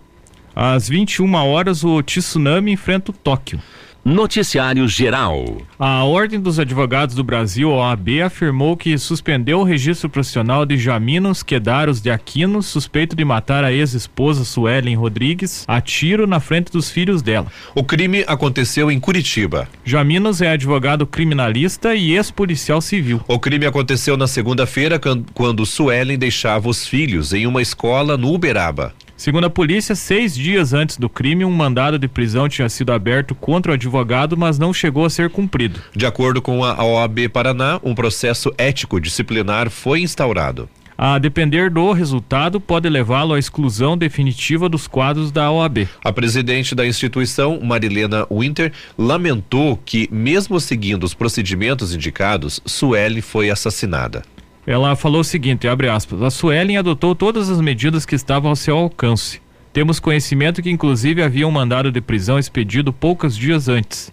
Às 0.55 0.89
21 0.89 1.35
horas 1.35 1.83
o 1.83 2.01
Tsunami 2.03 2.73
enfrenta 2.73 3.11
o 3.11 3.15
Tóquio. 3.15 3.61
Noticiário 4.05 4.87
Geral. 4.87 5.63
A 5.79 6.05
Ordem 6.05 6.39
dos 6.39 6.59
Advogados 6.59 7.15
do 7.15 7.25
Brasil, 7.25 7.71
OAB, 7.71 8.21
afirmou 8.23 8.77
que 8.77 8.99
suspendeu 8.99 9.61
o 9.61 9.65
registro 9.65 10.11
profissional 10.11 10.67
de 10.67 10.77
Jaminos 10.77 11.43
Quedaros 11.43 12.03
de 12.03 12.11
Aquino, 12.11 12.63
suspeito 12.63 13.17
de 13.17 13.25
matar 13.25 13.65
a 13.65 13.73
ex-esposa 13.73 14.45
Suelen 14.45 14.95
Rodrigues 14.95 15.65
a 15.67 15.81
tiro 15.81 16.27
na 16.27 16.39
frente 16.39 16.71
dos 16.71 16.91
filhos 16.91 17.23
dela. 17.23 17.47
O 17.75 17.83
crime 17.83 18.27
aconteceu 18.27 18.91
em 18.91 19.01
Curitiba. 19.01 19.67
Jaminos 19.83 20.43
é 20.43 20.51
advogado 20.51 21.07
criminalista 21.07 21.95
e 21.95 22.13
ex-policial 22.13 22.83
civil. 22.83 23.23
O 23.27 23.39
crime 23.39 23.65
aconteceu 23.65 24.19
na 24.19 24.27
segunda-feira 24.27 25.01
quando 25.33 25.65
Suelen 25.65 26.19
deixava 26.19 26.69
os 26.69 26.87
filhos 26.87 27.33
em 27.33 27.47
uma 27.47 27.63
escola 27.63 28.19
no 28.19 28.35
Uberaba. 28.35 28.93
Segundo 29.17 29.45
a 29.45 29.51
polícia, 29.51 29.95
seis 29.95 30.35
dias 30.35 30.73
antes 30.73 30.97
do 30.97 31.09
crime, 31.09 31.45
um 31.45 31.51
mandado 31.51 31.99
de 31.99 32.09
prisão 32.09 32.49
tinha 32.49 32.69
sido 32.69 32.93
aberto 32.93 33.35
contra 33.35 33.73
o 33.73 33.75
advogado, 33.75 34.37
mas 34.37 34.59
não 34.59 34.75
chegou 34.75 35.05
a 35.05 35.11
ser 35.11 35.31
cumprido. 35.31 35.81
De 35.95 36.05
acordo 36.05 36.43
com 36.43 36.65
a 36.65 36.85
OAB 36.85 37.29
Paraná, 37.33 37.81
um 37.83 37.95
processo 37.95 38.53
ético 38.59 39.01
disciplinar 39.01 39.71
foi 39.71 40.01
instaurado. 40.01 40.69
A 40.97 41.19
depender 41.19 41.71
do 41.71 41.93
resultado, 41.93 42.61
pode 42.61 42.89
levá-lo 42.89 43.35
à 43.35 43.39
exclusão 43.39 43.97
definitiva 43.97 44.69
dos 44.69 44.87
quadros 44.87 45.33
da 45.33 45.51
OAB. 45.51 45.89
A 46.05 46.13
presidente 46.13 46.75
da 46.75 46.87
instituição, 46.87 47.61
Marilena 47.61 48.27
Winter, 48.31 48.73
lamentou 48.97 49.77
que, 49.77 50.09
mesmo 50.13 50.61
seguindo 50.61 51.03
os 51.03 51.13
procedimentos 51.13 51.95
indicados, 51.95 52.61
Sueli 52.65 53.21
foi 53.21 53.51
assassinada. 53.51 54.23
Ela 54.67 54.97
falou 54.97 55.21
o 55.21 55.25
seguinte, 55.25 55.69
abre 55.69 55.89
aspas, 55.89 56.23
a 56.23 56.31
Suelen 56.31 56.79
adotou 56.79 57.15
todas 57.15 57.51
as 57.51 57.61
medidas 57.61 58.07
que 58.07 58.15
estavam 58.15 58.51
ao 58.51 58.57
seu 58.57 58.77
alcance. 58.77 59.43
Temos 59.73 60.01
conhecimento 60.01 60.63
que 60.63 60.71
inclusive 60.71 61.23
havia 61.23 61.47
um 61.47 61.51
mandado 61.51 61.93
de 61.93 62.01
prisão 62.01 62.39
expedido 62.39 62.93
poucos 62.93 63.37
dias 63.37 63.69
antes. 63.69 64.13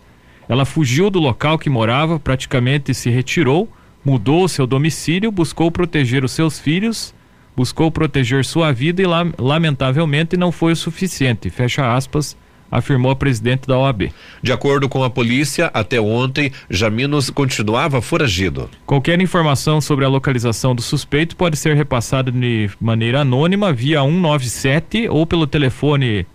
Ela 0.50 0.66
fugiu 0.66 1.10
do 1.10 1.20
local 1.20 1.58
que 1.58 1.70
morava, 1.70 2.20
praticamente 2.20 2.94
se 2.94 3.10
retirou, 3.10 3.70
mudou 4.04 4.48
seu 4.48 4.68
domicílio, 4.68 5.32
buscou 5.32 5.72
proteger 5.72 6.26
os 6.26 6.34
seus 6.34 6.60
filhos, 6.60 7.14
buscou 7.56 7.90
proteger 7.90 8.44
sua 8.44 8.74
vida 8.74 9.02
e 9.02 9.06
lamentavelmente 9.38 10.36
não 10.36 10.52
foi 10.52 10.74
o 10.74 10.76
suficiente. 10.76 11.50
Fecha 11.50 11.96
aspas 11.96 12.36
afirmou 12.72 13.12
a 13.12 13.16
presidente 13.16 13.68
da 13.68 13.78
OAB. 13.78 14.12
De 14.42 14.52
acordo 14.52 14.88
com 14.88 15.04
a 15.04 15.10
polícia, 15.10 15.70
até 15.74 16.00
ontem, 16.00 16.52
Jaminos 16.70 17.30
continuava 17.30 18.02
foragido. 18.02 18.70
Qualquer 18.86 19.20
informação 19.20 19.82
sobre 19.82 20.06
a 20.06 20.10
localização 20.10 20.74
do 20.74 20.82
suspeito 20.82 21.36
pode 21.36 21.58
ser 21.58 21.76
repassada 21.76 22.32
de 22.32 22.70
maneira 22.80 23.22
anônima 23.22 23.74
via 23.74 24.02
197 24.02 25.10
ou 25.10 25.26
pelo 25.26 25.46
telefone 25.46 26.26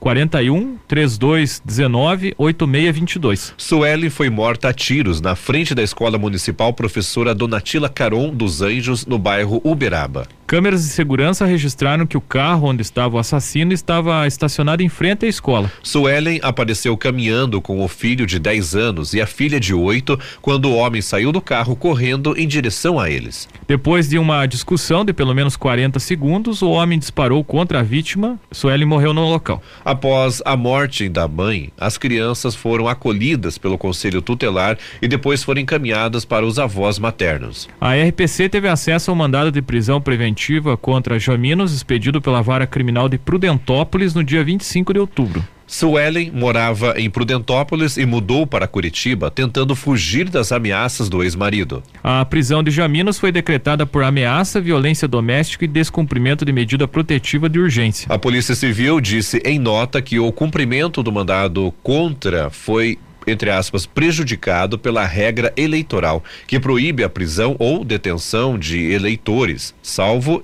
41 0.00 0.78
3219 0.88 2.34
8622. 2.38 3.54
Sueli 3.56 4.08
foi 4.08 4.30
morta 4.30 4.70
a 4.70 4.72
tiros 4.72 5.20
na 5.20 5.36
frente 5.36 5.74
da 5.74 5.82
Escola 5.82 6.18
Municipal 6.18 6.72
Professora 6.72 7.34
Donatila 7.34 7.90
Caron 7.90 8.30
dos 8.30 8.62
Anjos, 8.62 9.04
no 9.04 9.18
bairro 9.18 9.60
Uberaba. 9.62 10.26
Câmeras 10.50 10.82
de 10.82 10.88
segurança 10.88 11.46
registraram 11.46 12.04
que 12.04 12.16
o 12.16 12.20
carro 12.20 12.66
onde 12.66 12.82
estava 12.82 13.14
o 13.14 13.20
assassino 13.20 13.72
estava 13.72 14.26
estacionado 14.26 14.82
em 14.82 14.88
frente 14.88 15.24
à 15.24 15.28
escola. 15.28 15.70
Suelen 15.80 16.40
apareceu 16.42 16.96
caminhando 16.96 17.60
com 17.60 17.84
o 17.84 17.86
filho 17.86 18.26
de 18.26 18.36
10 18.40 18.74
anos 18.74 19.14
e 19.14 19.20
a 19.20 19.28
filha 19.28 19.60
de 19.60 19.72
8 19.72 20.18
quando 20.42 20.64
o 20.64 20.74
homem 20.74 21.00
saiu 21.00 21.30
do 21.30 21.40
carro 21.40 21.76
correndo 21.76 22.36
em 22.36 22.48
direção 22.48 22.98
a 22.98 23.08
eles. 23.08 23.48
Depois 23.68 24.08
de 24.08 24.18
uma 24.18 24.44
discussão 24.44 25.04
de 25.04 25.12
pelo 25.12 25.32
menos 25.32 25.56
40 25.56 26.00
segundos, 26.00 26.62
o 26.62 26.70
homem 26.70 26.98
disparou 26.98 27.44
contra 27.44 27.78
a 27.78 27.82
vítima. 27.84 28.36
Suelen 28.50 28.88
morreu 28.88 29.14
no 29.14 29.28
local. 29.28 29.62
Após 29.90 30.40
a 30.44 30.56
morte 30.56 31.08
da 31.08 31.26
mãe, 31.26 31.72
as 31.76 31.98
crianças 31.98 32.54
foram 32.54 32.86
acolhidas 32.86 33.58
pelo 33.58 33.76
conselho 33.76 34.22
tutelar 34.22 34.78
e 35.02 35.08
depois 35.08 35.42
foram 35.42 35.60
encaminhadas 35.60 36.24
para 36.24 36.46
os 36.46 36.60
avós 36.60 36.96
maternos. 36.96 37.68
A 37.80 37.96
RPC 37.96 38.48
teve 38.48 38.68
acesso 38.68 39.10
ao 39.10 39.16
mandado 39.16 39.50
de 39.50 39.60
prisão 39.60 40.00
preventiva 40.00 40.76
contra 40.76 41.18
Jaminos, 41.18 41.74
expedido 41.74 42.22
pela 42.22 42.40
Vara 42.40 42.68
Criminal 42.68 43.08
de 43.08 43.18
Prudentópolis 43.18 44.14
no 44.14 44.22
dia 44.22 44.44
25 44.44 44.94
de 44.94 45.00
outubro. 45.00 45.44
Suelen 45.70 46.32
morava 46.34 46.94
em 46.96 47.08
Prudentópolis 47.08 47.96
e 47.96 48.04
mudou 48.04 48.44
para 48.44 48.66
Curitiba, 48.66 49.30
tentando 49.30 49.76
fugir 49.76 50.28
das 50.28 50.50
ameaças 50.50 51.08
do 51.08 51.22
ex-marido. 51.22 51.80
A 52.02 52.24
prisão 52.24 52.60
de 52.60 52.72
Jaminos 52.72 53.20
foi 53.20 53.30
decretada 53.30 53.86
por 53.86 54.02
ameaça, 54.02 54.60
violência 54.60 55.06
doméstica 55.06 55.64
e 55.64 55.68
descumprimento 55.68 56.44
de 56.44 56.52
medida 56.52 56.88
protetiva 56.88 57.48
de 57.48 57.60
urgência. 57.60 58.08
A 58.12 58.18
Polícia 58.18 58.56
Civil 58.56 59.00
disse 59.00 59.40
em 59.44 59.60
nota 59.60 60.02
que 60.02 60.18
o 60.18 60.32
cumprimento 60.32 61.04
do 61.04 61.12
mandado 61.12 61.72
contra 61.84 62.50
foi 62.50 62.98
entre 63.26 63.50
aspas, 63.50 63.86
prejudicado 63.86 64.78
pela 64.78 65.04
regra 65.04 65.52
eleitoral, 65.56 66.22
que 66.46 66.58
proíbe 66.58 67.04
a 67.04 67.08
prisão 67.08 67.56
ou 67.58 67.84
detenção 67.84 68.58
de 68.58 68.90
eleitores, 68.90 69.74
salvo, 69.82 70.42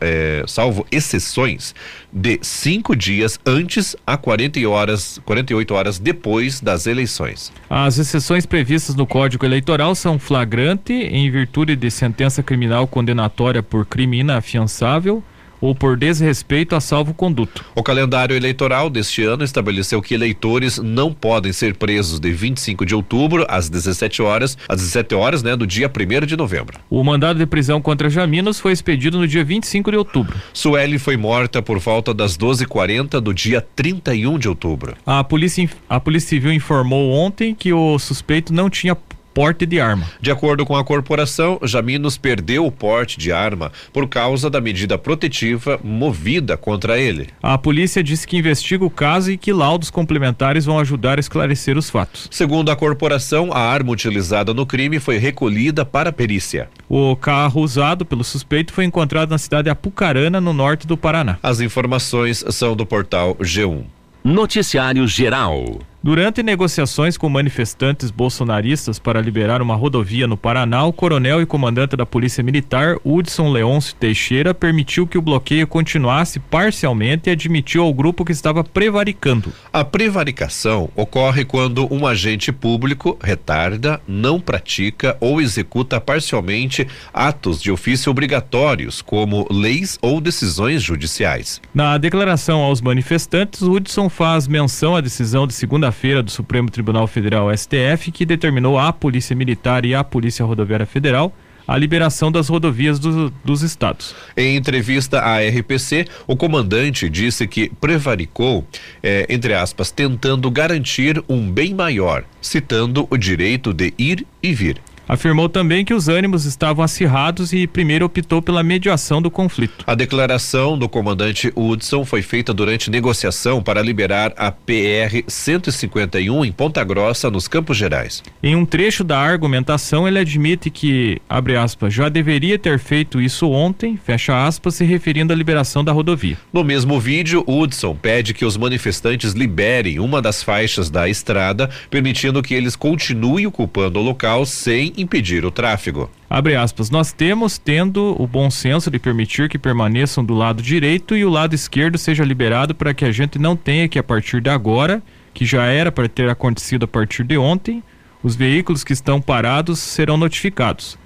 é, 0.00 0.44
salvo 0.46 0.86
exceções, 0.90 1.74
de 2.12 2.38
cinco 2.42 2.96
dias 2.96 3.38
antes 3.46 3.94
a 4.06 4.16
40 4.16 4.68
horas, 4.68 5.20
48 5.24 5.74
horas 5.74 5.98
depois 5.98 6.60
das 6.60 6.86
eleições. 6.86 7.52
As 7.68 7.98
exceções 7.98 8.44
previstas 8.46 8.94
no 8.94 9.06
Código 9.06 9.44
Eleitoral 9.44 9.94
são 9.94 10.18
flagrante, 10.18 10.92
em 10.92 11.30
virtude 11.30 11.76
de 11.76 11.90
sentença 11.90 12.42
criminal 12.42 12.86
condenatória 12.86 13.62
por 13.62 13.86
crime 13.86 14.20
inafiançável 14.20 15.22
ou 15.60 15.74
por 15.74 15.96
desrespeito 15.96 16.74
a 16.74 16.80
salvo-conduto. 16.80 17.64
O 17.74 17.82
calendário 17.82 18.36
eleitoral 18.36 18.88
deste 18.88 19.22
ano 19.24 19.44
estabeleceu 19.44 20.00
que 20.00 20.14
eleitores 20.14 20.78
não 20.78 21.12
podem 21.12 21.52
ser 21.52 21.76
presos 21.76 22.18
de 22.18 22.32
25 22.32 22.86
de 22.86 22.94
outubro 22.94 23.44
às 23.48 23.68
17 23.68 24.22
horas, 24.22 24.56
às 24.68 24.80
17 24.80 25.14
horas, 25.14 25.42
né, 25.42 25.56
do 25.56 25.66
dia 25.66 25.88
1 25.90 26.26
de 26.26 26.36
novembro. 26.36 26.78
O 26.88 27.02
mandado 27.04 27.38
de 27.38 27.46
prisão 27.46 27.80
contra 27.80 28.08
Jaminos 28.08 28.58
foi 28.58 28.72
expedido 28.72 29.18
no 29.18 29.28
dia 29.28 29.44
25 29.44 29.90
de 29.90 29.96
outubro. 29.96 30.36
Sueli 30.52 30.98
foi 30.98 31.16
morta 31.16 31.60
por 31.60 31.78
volta 31.78 32.14
das 32.14 32.36
12h40 32.36 33.20
do 33.20 33.34
dia 33.34 33.60
31 33.60 34.38
de 34.38 34.48
outubro. 34.48 34.96
A 35.04 35.22
polícia, 35.22 35.68
a 35.88 36.00
polícia 36.00 36.30
Civil 36.30 36.52
informou 36.52 37.10
ontem 37.12 37.54
que 37.54 37.72
o 37.72 37.98
suspeito 37.98 38.52
não 38.52 38.70
tinha 38.70 38.96
porte 39.32 39.66
de 39.66 39.80
arma. 39.80 40.06
De 40.20 40.30
acordo 40.30 40.64
com 40.66 40.76
a 40.76 40.84
corporação, 40.84 41.58
Jaminos 41.62 42.16
perdeu 42.16 42.66
o 42.66 42.72
porte 42.72 43.18
de 43.18 43.32
arma 43.32 43.72
por 43.92 44.08
causa 44.08 44.50
da 44.50 44.60
medida 44.60 44.98
protetiva 44.98 45.80
movida 45.82 46.56
contra 46.56 46.98
ele. 46.98 47.28
A 47.42 47.56
polícia 47.58 48.02
disse 48.02 48.26
que 48.26 48.36
investiga 48.36 48.84
o 48.84 48.90
caso 48.90 49.30
e 49.30 49.36
que 49.36 49.52
laudos 49.52 49.90
complementares 49.90 50.64
vão 50.64 50.78
ajudar 50.78 51.18
a 51.18 51.20
esclarecer 51.20 51.76
os 51.76 51.90
fatos. 51.90 52.28
Segundo 52.30 52.70
a 52.70 52.76
corporação, 52.76 53.52
a 53.52 53.58
arma 53.58 53.92
utilizada 53.92 54.52
no 54.54 54.66
crime 54.66 54.98
foi 54.98 55.18
recolhida 55.18 55.84
para 55.84 56.12
perícia. 56.12 56.68
O 56.88 57.16
carro 57.16 57.60
usado 57.60 58.04
pelo 58.04 58.24
suspeito 58.24 58.72
foi 58.72 58.84
encontrado 58.84 59.30
na 59.30 59.38
cidade 59.38 59.64
de 59.64 59.70
Apucarana, 59.70 60.40
no 60.40 60.52
norte 60.52 60.86
do 60.86 60.96
Paraná. 60.96 61.38
As 61.42 61.60
informações 61.60 62.44
são 62.50 62.74
do 62.74 62.86
portal 62.86 63.34
G1. 63.36 63.84
Noticiário 64.22 65.06
Geral. 65.06 65.80
Durante 66.02 66.42
negociações 66.42 67.18
com 67.18 67.28
manifestantes 67.28 68.10
bolsonaristas 68.10 68.98
para 68.98 69.20
liberar 69.20 69.60
uma 69.60 69.76
rodovia 69.76 70.26
no 70.26 70.34
Paraná, 70.34 70.82
o 70.86 70.94
coronel 70.94 71.42
e 71.42 71.46
comandante 71.46 71.94
da 71.94 72.06
Polícia 72.06 72.42
Militar, 72.42 72.96
Hudson 73.04 73.50
Leôncio 73.50 73.94
Teixeira, 73.96 74.54
permitiu 74.54 75.06
que 75.06 75.18
o 75.18 75.22
bloqueio 75.22 75.66
continuasse 75.66 76.40
parcialmente 76.40 77.28
e 77.28 77.32
admitiu 77.32 77.82
ao 77.82 77.92
grupo 77.92 78.24
que 78.24 78.32
estava 78.32 78.64
prevaricando. 78.64 79.52
A 79.70 79.84
prevaricação 79.84 80.88
ocorre 80.96 81.44
quando 81.44 81.86
um 81.92 82.06
agente 82.06 82.50
público 82.50 83.18
retarda, 83.22 84.00
não 84.08 84.40
pratica 84.40 85.18
ou 85.20 85.38
executa 85.38 86.00
parcialmente 86.00 86.88
atos 87.12 87.60
de 87.60 87.70
ofício 87.70 88.10
obrigatórios, 88.10 89.02
como 89.02 89.46
leis 89.50 89.98
ou 90.00 90.18
decisões 90.18 90.82
judiciais. 90.82 91.60
Na 91.74 91.98
declaração 91.98 92.60
aos 92.60 92.80
manifestantes, 92.80 93.60
Hudson 93.60 94.08
faz 94.08 94.48
menção 94.48 94.96
à 94.96 95.02
decisão 95.02 95.46
de 95.46 95.52
segunda 95.52 95.89
segunda-feira 95.90 96.22
do 96.22 96.30
Supremo 96.30 96.70
Tribunal 96.70 97.06
Federal 97.06 97.54
STF, 97.54 98.10
que 98.12 98.24
determinou 98.24 98.78
à 98.78 98.92
Polícia 98.92 99.34
Militar 99.34 99.84
e 99.84 99.94
à 99.94 100.02
Polícia 100.02 100.44
Rodoviária 100.44 100.86
Federal 100.86 101.34
a 101.66 101.76
liberação 101.76 102.32
das 102.32 102.48
rodovias 102.48 102.98
do, 102.98 103.30
dos 103.44 103.62
estados. 103.62 104.14
Em 104.36 104.56
entrevista 104.56 105.20
à 105.20 105.38
RPC, 105.38 106.04
o 106.26 106.34
comandante 106.34 107.08
disse 107.08 107.46
que 107.46 107.70
prevaricou, 107.80 108.66
eh, 109.02 109.24
entre 109.28 109.54
aspas, 109.54 109.92
tentando 109.92 110.50
garantir 110.50 111.22
um 111.28 111.48
bem 111.48 111.72
maior, 111.72 112.24
citando 112.40 113.06
o 113.08 113.16
direito 113.16 113.72
de 113.72 113.94
ir 113.96 114.26
e 114.42 114.52
vir. 114.52 114.80
Afirmou 115.10 115.48
também 115.48 115.84
que 115.84 115.92
os 115.92 116.06
ânimos 116.06 116.44
estavam 116.44 116.84
acirrados 116.84 117.52
e 117.52 117.66
primeiro 117.66 118.06
optou 118.06 118.40
pela 118.40 118.62
mediação 118.62 119.20
do 119.20 119.28
conflito. 119.28 119.84
A 119.84 119.96
declaração 119.96 120.78
do 120.78 120.88
comandante 120.88 121.52
Hudson 121.56 122.04
foi 122.04 122.22
feita 122.22 122.54
durante 122.54 122.92
negociação 122.92 123.60
para 123.60 123.82
liberar 123.82 124.32
a 124.36 124.52
PR 124.52 125.24
151 125.26 126.44
em 126.44 126.52
Ponta 126.52 126.84
Grossa, 126.84 127.28
nos 127.28 127.48
Campos 127.48 127.76
Gerais. 127.76 128.22
Em 128.40 128.54
um 128.54 128.64
trecho 128.64 129.02
da 129.02 129.18
argumentação, 129.18 130.06
ele 130.06 130.20
admite 130.20 130.70
que, 130.70 131.20
abre 131.28 131.56
aspas, 131.56 131.92
já 131.92 132.08
deveria 132.08 132.56
ter 132.56 132.78
feito 132.78 133.20
isso 133.20 133.50
ontem, 133.50 133.96
fecha 133.96 134.46
aspas, 134.46 134.76
se 134.76 134.84
referindo 134.84 135.32
à 135.32 135.36
liberação 135.36 135.82
da 135.82 135.90
rodovia. 135.90 136.38
No 136.52 136.62
mesmo 136.62 137.00
vídeo, 137.00 137.42
Hudson 137.48 137.96
pede 137.96 138.32
que 138.32 138.44
os 138.44 138.56
manifestantes 138.56 139.32
liberem 139.32 139.98
uma 139.98 140.22
das 140.22 140.40
faixas 140.40 140.88
da 140.88 141.08
estrada, 141.08 141.68
permitindo 141.90 142.40
que 142.40 142.54
eles 142.54 142.76
continuem 142.76 143.44
ocupando 143.44 143.98
o 143.98 144.02
local 144.04 144.46
sem 144.46 144.99
impedir 145.00 145.44
o 145.44 145.50
tráfego. 145.50 146.10
Abre 146.28 146.54
aspas, 146.54 146.90
nós 146.90 147.12
temos 147.12 147.58
tendo 147.58 148.14
o 148.20 148.26
bom 148.26 148.50
senso 148.50 148.90
de 148.90 148.98
permitir 148.98 149.48
que 149.48 149.58
permaneçam 149.58 150.24
do 150.24 150.34
lado 150.34 150.62
direito 150.62 151.16
e 151.16 151.24
o 151.24 151.30
lado 151.30 151.54
esquerdo 151.54 151.98
seja 151.98 152.24
liberado 152.24 152.74
para 152.74 152.94
que 152.94 153.04
a 153.04 153.12
gente 153.12 153.38
não 153.38 153.56
tenha 153.56 153.88
que 153.88 153.98
a 153.98 154.02
partir 154.02 154.40
de 154.40 154.50
agora, 154.50 155.02
que 155.34 155.44
já 155.44 155.64
era 155.64 155.90
para 155.90 156.08
ter 156.08 156.28
acontecido 156.28 156.84
a 156.84 156.88
partir 156.88 157.24
de 157.24 157.36
ontem, 157.36 157.82
os 158.22 158.36
veículos 158.36 158.84
que 158.84 158.92
estão 158.92 159.20
parados 159.20 159.78
serão 159.78 160.16
notificados. 160.16 160.98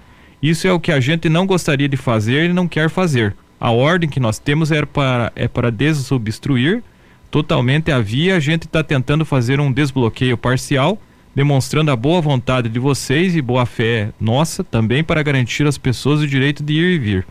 Isso 0.43 0.67
é 0.67 0.73
o 0.73 0.81
que 0.81 0.93
a 0.93 1.01
gente 1.01 1.29
não 1.29 1.47
gostaria 1.47 1.89
de 1.89 1.97
fazer 1.97 2.51
e 2.51 2.53
não 2.53 2.69
quer 2.69 2.91
fazer. 2.91 3.35
A 3.59 3.71
ordem 3.71 4.11
que 4.11 4.21
nós 4.21 4.39
temos 4.39 4.71
é 4.71 4.85
para, 4.85 5.33
é 5.35 5.49
para 5.49 5.71
desobstruir 5.71 6.83
totalmente 7.31 7.91
a 7.91 7.99
via. 7.99 8.37
A 8.37 8.41
gente 8.41 8.67
está 8.67 8.83
tentando 8.83 9.25
fazer 9.25 9.59
um 9.59 9.73
desbloqueio 9.73 10.37
parcial 10.37 10.99
demonstrando 11.35 11.91
a 11.91 11.97
boa 11.97 12.21
vontade 12.21 12.69
de 12.69 12.79
vocês 12.79 13.35
e 13.35 13.43
boa 13.43 13.67
fé 13.67 14.11
nossa 14.21 14.63
também 14.63 15.03
para 15.03 15.23
garantir 15.23 15.67
às 15.67 15.77
pessoas 15.77 16.21
o 16.21 16.27
direito 16.27 16.63
de 16.63 16.75
ir 16.75 16.95
e 16.95 16.99
vir. 16.99 17.27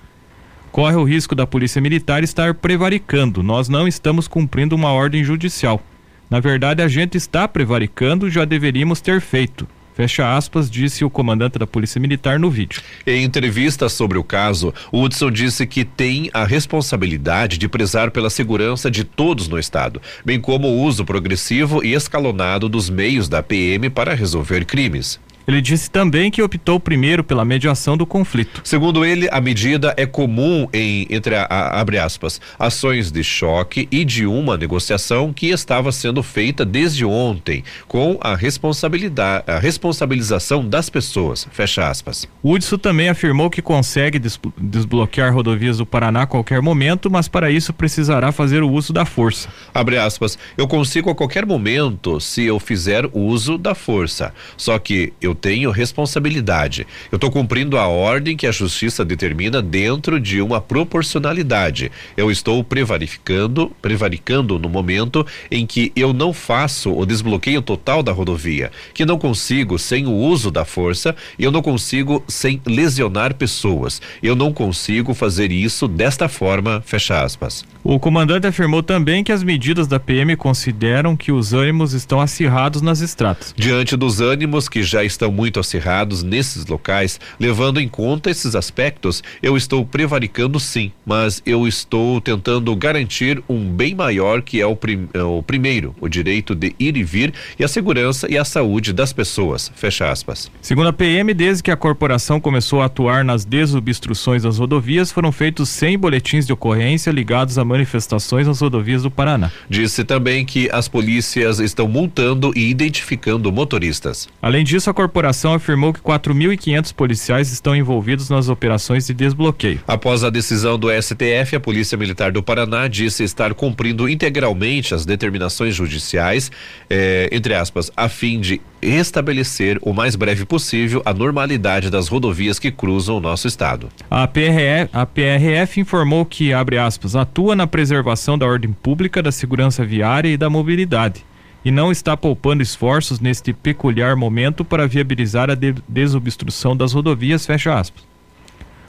Corre 0.72 0.96
o 0.96 1.04
risco 1.04 1.36
da 1.36 1.46
Polícia 1.46 1.82
Militar 1.82 2.24
estar 2.24 2.54
prevaricando. 2.56 3.44
Nós 3.44 3.70
não 3.70 3.88
estamos 3.88 4.28
cumprindo 4.28 4.76
uma 4.76 4.92
ordem 4.92 5.24
judicial. 5.24 5.82
Na 6.30 6.40
verdade, 6.40 6.82
a 6.82 6.88
gente 6.88 7.16
está 7.16 7.48
prevaricando, 7.48 8.30
já 8.30 8.44
deveríamos 8.44 9.00
ter 9.00 9.22
feito. 9.22 9.68
Fecha 9.94 10.36
aspas, 10.36 10.70
disse 10.70 11.06
o 11.06 11.10
comandante 11.10 11.60
da 11.60 11.68
Polícia 11.68 12.02
Militar 12.02 12.40
no 12.40 12.50
vídeo. 12.50 12.82
Em 13.06 13.24
entrevista 13.24 13.88
sobre 13.88 14.18
o 14.18 14.24
caso, 14.24 14.74
Hudson 14.92 15.30
disse 15.30 15.68
que 15.68 15.86
tem 15.86 16.30
a 16.34 16.46
responsabilidade 16.46 17.58
de 17.58 17.70
prezar 17.70 18.10
pela 18.10 18.30
segurança 18.30 18.90
de 18.90 19.04
todos 19.04 19.48
no 19.48 19.60
estado, 19.60 20.02
bem 20.26 20.40
como 20.40 20.68
o 20.68 20.82
uso 20.82 21.06
progressivo 21.06 21.84
e 21.84 21.94
escalonado 21.94 22.68
dos 22.68 22.90
meios 22.90 23.30
da 23.30 23.44
PM 23.44 23.90
para 23.90 24.16
resolver 24.16 24.66
crimes. 24.66 25.20
Ele 25.48 25.62
disse 25.62 25.90
também 25.90 26.32
que 26.32 26.42
optou 26.42 26.80
primeiro 26.80 27.24
pela 27.24 27.44
mediação 27.44 27.98
do 27.98 28.06
conflito. 28.06 28.62
Segundo 28.64 29.06
ele, 29.06 29.28
a 29.32 29.42
medida 29.42 29.94
é 29.98 30.06
comum 30.06 30.68
em, 30.74 31.06
entre 31.10 31.36
a, 31.36 31.44
a, 31.44 31.80
abre 31.80 31.98
aspas, 31.98 32.40
ações 32.58 33.12
de 33.12 33.24
choque 33.24 33.88
e 33.92 34.06
de 34.06 34.26
uma 34.26 34.58
negociação 34.58 35.34
que 35.34 35.48
estava 35.48 35.92
sendo 35.92 36.24
feita 36.24 36.66
desde 36.66 37.06
ontem, 37.06 37.64
com 37.88 38.18
a 38.22 38.36
responsabilidade, 38.36 39.44
a 39.48 39.60
responsabilização 39.60 40.68
das 40.68 40.90
pessoas, 40.90 41.48
fecha 41.52 41.90
aspas. 41.90 42.28
Hudson 42.44 42.78
também 42.78 43.10
afirmou 43.10 43.50
que 43.50 43.62
consegue 43.62 44.20
des, 44.20 44.40
desbloquear 44.58 45.34
rodovias 45.34 45.78
do 45.78 45.86
Paraná 45.86 46.24
a 46.24 46.28
qualquer 46.28 46.62
momento, 46.62 47.10
mas 47.10 47.28
para 47.28 47.52
isso 47.52 47.74
precisará 47.74 48.32
fazer 48.32 48.64
o 48.64 48.72
uso 48.72 48.94
da 48.94 49.06
força. 49.06 49.50
Abre 49.74 49.98
aspas, 49.98 50.38
eu 50.58 50.68
consigo 50.68 51.10
a 51.10 51.16
qualquer 51.16 51.46
momento 51.46 52.20
se 52.20 52.44
eu 52.44 52.60
fizer 52.60 53.10
uso 53.14 53.58
da 53.58 53.76
força, 53.76 54.34
só 54.58 54.78
que 54.80 55.14
eu 55.22 55.33
eu 55.34 55.36
tenho 55.36 55.72
responsabilidade. 55.72 56.86
Eu 57.12 57.16
estou 57.16 57.32
cumprindo 57.32 57.78
a 57.78 57.88
ordem 57.88 58.38
que 58.38 58.46
a 58.46 58.52
justiça 58.52 59.04
determina 59.04 59.62
dentro 59.62 60.20
de 60.20 60.42
uma 60.42 60.62
proporcionalidade. 60.62 61.92
Eu 62.16 62.30
estou 62.30 62.64
prevaricando, 62.64 63.72
prevaricando 63.82 64.60
no 64.60 64.70
momento 64.70 65.26
em 65.50 65.66
que 65.66 65.92
eu 65.96 66.14
não 66.14 66.32
faço 66.32 66.94
o 66.94 67.06
desbloqueio 67.06 67.62
total 67.62 68.04
da 68.04 68.12
rodovia, 68.12 68.72
que 68.94 69.06
não 69.06 69.18
consigo 69.18 69.80
sem 69.80 70.06
o 70.06 70.14
uso 70.14 70.52
da 70.52 70.64
força, 70.64 71.16
eu 71.40 71.52
não 71.52 71.64
consigo 71.64 72.24
sem 72.28 72.62
lesionar 72.66 73.34
pessoas. 73.34 74.02
Eu 74.22 74.36
não 74.36 74.54
consigo 74.54 75.16
fazer 75.16 75.52
isso 75.52 75.88
desta 75.88 76.30
forma, 76.30 76.84
fecha 76.86 77.24
aspas. 77.24 77.66
O 77.84 78.00
comandante 78.00 78.48
afirmou 78.48 78.84
também 78.84 79.24
que 79.24 79.32
as 79.32 79.44
medidas 79.44 79.88
da 79.88 80.00
PM 80.00 80.36
consideram 80.38 81.18
que 81.18 81.32
os 81.32 81.54
ânimos 81.54 81.94
estão 81.94 82.22
acirrados 82.22 82.82
nas 82.82 83.02
estradas. 83.02 83.54
Diante 83.58 83.98
dos 83.98 84.22
ânimos 84.22 84.70
que 84.70 84.84
já 84.84 85.04
estão 85.04 85.23
estão 85.24 85.32
muito 85.32 85.60
acirrados 85.60 86.22
nesses 86.22 86.66
locais, 86.66 87.20
levando 87.40 87.80
em 87.80 87.88
conta 87.88 88.30
esses 88.30 88.56
aspectos, 88.56 89.24
eu 89.42 89.56
estou 89.56 89.86
prevaricando 89.86 90.60
sim, 90.60 90.92
mas 91.06 91.42
eu 91.46 91.66
estou 91.66 92.20
tentando 92.20 92.76
garantir 92.76 93.42
um 93.48 93.70
bem 93.70 93.96
maior 93.96 94.42
que 94.42 94.60
é 94.60 94.66
o, 94.66 94.76
prim, 94.76 95.08
é 95.14 95.24
o 95.24 95.42
primeiro, 95.42 95.96
o 96.02 96.10
direito 96.10 96.54
de 96.54 96.76
ir 96.78 96.98
e 96.98 97.04
vir 97.04 97.34
e 97.58 97.64
a 97.64 97.68
segurança 97.70 98.30
e 98.30 98.38
a 98.38 98.44
saúde 98.44 98.92
das 98.92 99.14
pessoas. 99.14 99.72
Fecha 99.76 100.12
aspas. 100.12 100.52
Segundo 100.62 100.90
a 100.90 100.94
PM, 100.94 101.34
desde 101.34 101.64
que 101.64 101.72
a 101.72 101.78
corporação 101.78 102.42
começou 102.42 102.82
a 102.82 102.86
atuar 102.86 103.24
nas 103.24 103.46
desobstruções 103.46 104.44
das 104.44 104.58
rodovias, 104.58 105.10
foram 105.10 105.32
feitos 105.32 105.70
100 105.70 106.00
boletins 106.00 106.46
de 106.46 106.52
ocorrência 106.52 107.12
ligados 107.12 107.58
a 107.58 107.64
manifestações 107.64 108.46
nas 108.46 108.60
rodovias 108.60 109.04
do 109.04 109.12
Paraná. 109.12 109.52
Disse 109.70 110.04
também 110.04 110.44
que 110.44 110.70
as 110.70 110.90
polícias 110.90 111.60
estão 111.60 111.88
multando 111.88 112.52
e 112.56 112.70
identificando 112.70 113.52
motoristas. 113.54 114.28
Além 114.42 114.66
disso, 114.66 114.90
a 114.90 114.94
corporação 114.94 115.13
corporação 115.14 115.54
afirmou 115.54 115.94
que 115.94 116.02
4.500 116.02 116.92
policiais 116.92 117.52
estão 117.52 117.76
envolvidos 117.76 118.32
nas 118.32 118.50
operações 118.50 119.06
de 119.06 119.14
desbloqueio. 119.14 119.80
Após 119.88 120.24
a 120.24 120.32
decisão 120.32 120.78
do 120.78 120.90
STF, 120.90 121.56
a 121.56 121.60
Polícia 121.60 121.96
Militar 121.96 122.32
do 122.32 122.42
Paraná 122.42 122.88
disse 122.88 123.24
estar 123.24 123.54
cumprindo 123.54 124.10
integralmente 124.10 124.96
as 124.96 125.06
determinações 125.06 125.76
judiciais, 125.76 126.52
eh, 126.90 127.30
entre 127.32 127.54
aspas, 127.54 127.92
a 127.96 128.10
fim 128.10 128.40
de 128.40 128.60
estabelecer 128.82 129.78
o 129.84 129.94
mais 129.94 130.16
breve 130.16 130.46
possível 130.46 131.04
a 131.06 131.14
normalidade 131.14 131.92
das 131.92 132.08
rodovias 132.08 132.58
que 132.58 132.72
cruzam 132.72 133.18
o 133.18 133.22
nosso 133.22 133.48
estado. 133.48 133.90
A 134.10 134.28
PRF, 134.28 134.90
a 134.92 135.06
PRF 135.06 135.80
informou 135.80 136.26
que, 136.26 136.52
abre 136.52 136.80
aspas, 136.80 137.16
atua 137.16 137.56
na 137.56 137.68
preservação 137.68 138.36
da 138.36 138.48
ordem 138.48 138.74
pública, 138.74 139.22
da 139.22 139.32
segurança 139.32 139.86
viária 139.86 140.30
e 140.30 140.38
da 140.38 140.50
mobilidade 140.50 141.24
e 141.64 141.72
não 141.72 141.92
está 141.92 142.16
poupando 142.18 142.62
esforços 142.62 143.20
neste 143.20 143.54
peculiar 143.54 144.16
momento 144.16 144.66
para 144.66 144.88
viabilizar 144.88 145.50
a 145.50 145.56
de 145.56 145.76
desobstrução 145.88 146.76
das 146.76 146.94
rodovias, 146.94 147.46
fecha 147.46 147.78
aspas. 147.78 148.04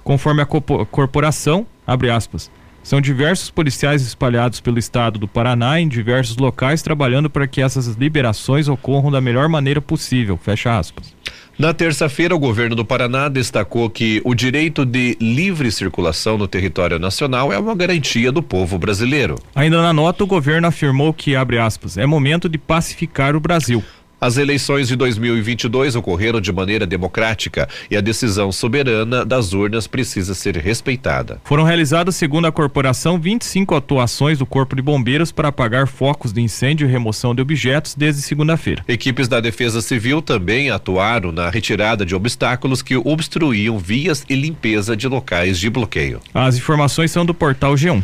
Conforme 0.03 0.43
a 0.43 0.47
corporação, 0.47 1.67
abre 1.87 2.11
aspas, 2.11 2.51
são 2.83 3.01
diversos 3.01 3.49
policiais 3.49 4.03
espalhados 4.03 4.61
pelo 4.61 4.79
estado 4.79 5.19
do 5.19 5.27
Paraná 5.27 5.81
em 5.81 5.89
diversos 5.89 6.37
locais 6.37 6.83
trabalhando 6.83 7.31
para 7.31 7.47
que 7.47 7.63
essas 7.63 7.87
liberações 7.95 8.69
ocorram 8.69 9.11
da 9.11 9.23
melhor 9.23 9.49
maneira 9.49 9.81
possível, 9.81 10.37
fecha 10.37 10.79
aspas. 10.79 11.15
Na 11.57 11.73
terça-feira, 11.73 12.35
o 12.35 12.39
governo 12.39 12.75
do 12.75 12.85
Paraná 12.85 13.29
destacou 13.29 13.89
que 13.89 14.21
o 14.25 14.35
direito 14.35 14.85
de 14.85 15.17
livre 15.21 15.71
circulação 15.71 16.37
no 16.37 16.49
território 16.49 16.99
nacional 16.99 17.53
é 17.53 17.59
uma 17.59 17.77
garantia 17.77 18.33
do 18.33 18.43
povo 18.43 18.77
brasileiro. 18.77 19.37
Ainda 19.55 19.81
na 19.81 19.93
nota, 19.93 20.25
o 20.25 20.27
governo 20.27 20.67
afirmou 20.67 21.13
que, 21.13 21.37
abre 21.37 21.59
aspas, 21.59 21.97
é 21.97 22.05
momento 22.05 22.49
de 22.49 22.59
pacificar 22.59 23.37
o 23.37 23.41
Brasil. 23.41 23.85
As 24.25 24.39
eleições 24.39 24.89
de 24.89 24.97
2022 24.97 25.97
ocorreram 25.97 26.41
de 26.41 26.51
maneira 26.51 26.87
democrática 26.87 27.69
e 27.91 27.95
a 27.95 28.01
decisão 28.01 28.51
soberana 28.51 29.23
das 29.23 29.53
urnas 29.53 29.87
precisa 29.87 30.33
ser 30.33 30.57
respeitada. 30.57 31.43
Foram 31.45 31.63
realizadas, 31.63 32.17
segundo 32.17 32.47
a 32.47 32.51
corporação, 32.51 33.21
25 33.21 33.75
atuações 33.75 34.39
do 34.39 34.47
Corpo 34.47 34.75
de 34.75 34.81
Bombeiros 34.81 35.31
para 35.31 35.49
apagar 35.49 35.87
focos 35.87 36.33
de 36.33 36.41
incêndio 36.41 36.89
e 36.89 36.91
remoção 36.91 37.35
de 37.35 37.43
objetos 37.43 37.95
desde 37.95 38.23
segunda-feira. 38.23 38.83
Equipes 38.89 39.29
da 39.29 39.41
Defesa 39.41 39.83
Civil 39.83 40.23
também 40.23 40.71
atuaram 40.71 41.31
na 41.31 41.51
retirada 41.51 42.07
de 42.07 42.15
obstáculos 42.15 42.81
que 42.81 42.97
obstruíam 42.97 43.79
vias 43.79 44.25
e 44.27 44.35
limpeza 44.35 44.97
de 44.97 45.07
locais 45.07 45.59
de 45.59 45.69
bloqueio. 45.69 46.23
As 46.33 46.57
informações 46.57 47.11
são 47.11 47.27
do 47.27 47.35
portal 47.35 47.75
G1. 47.75 48.03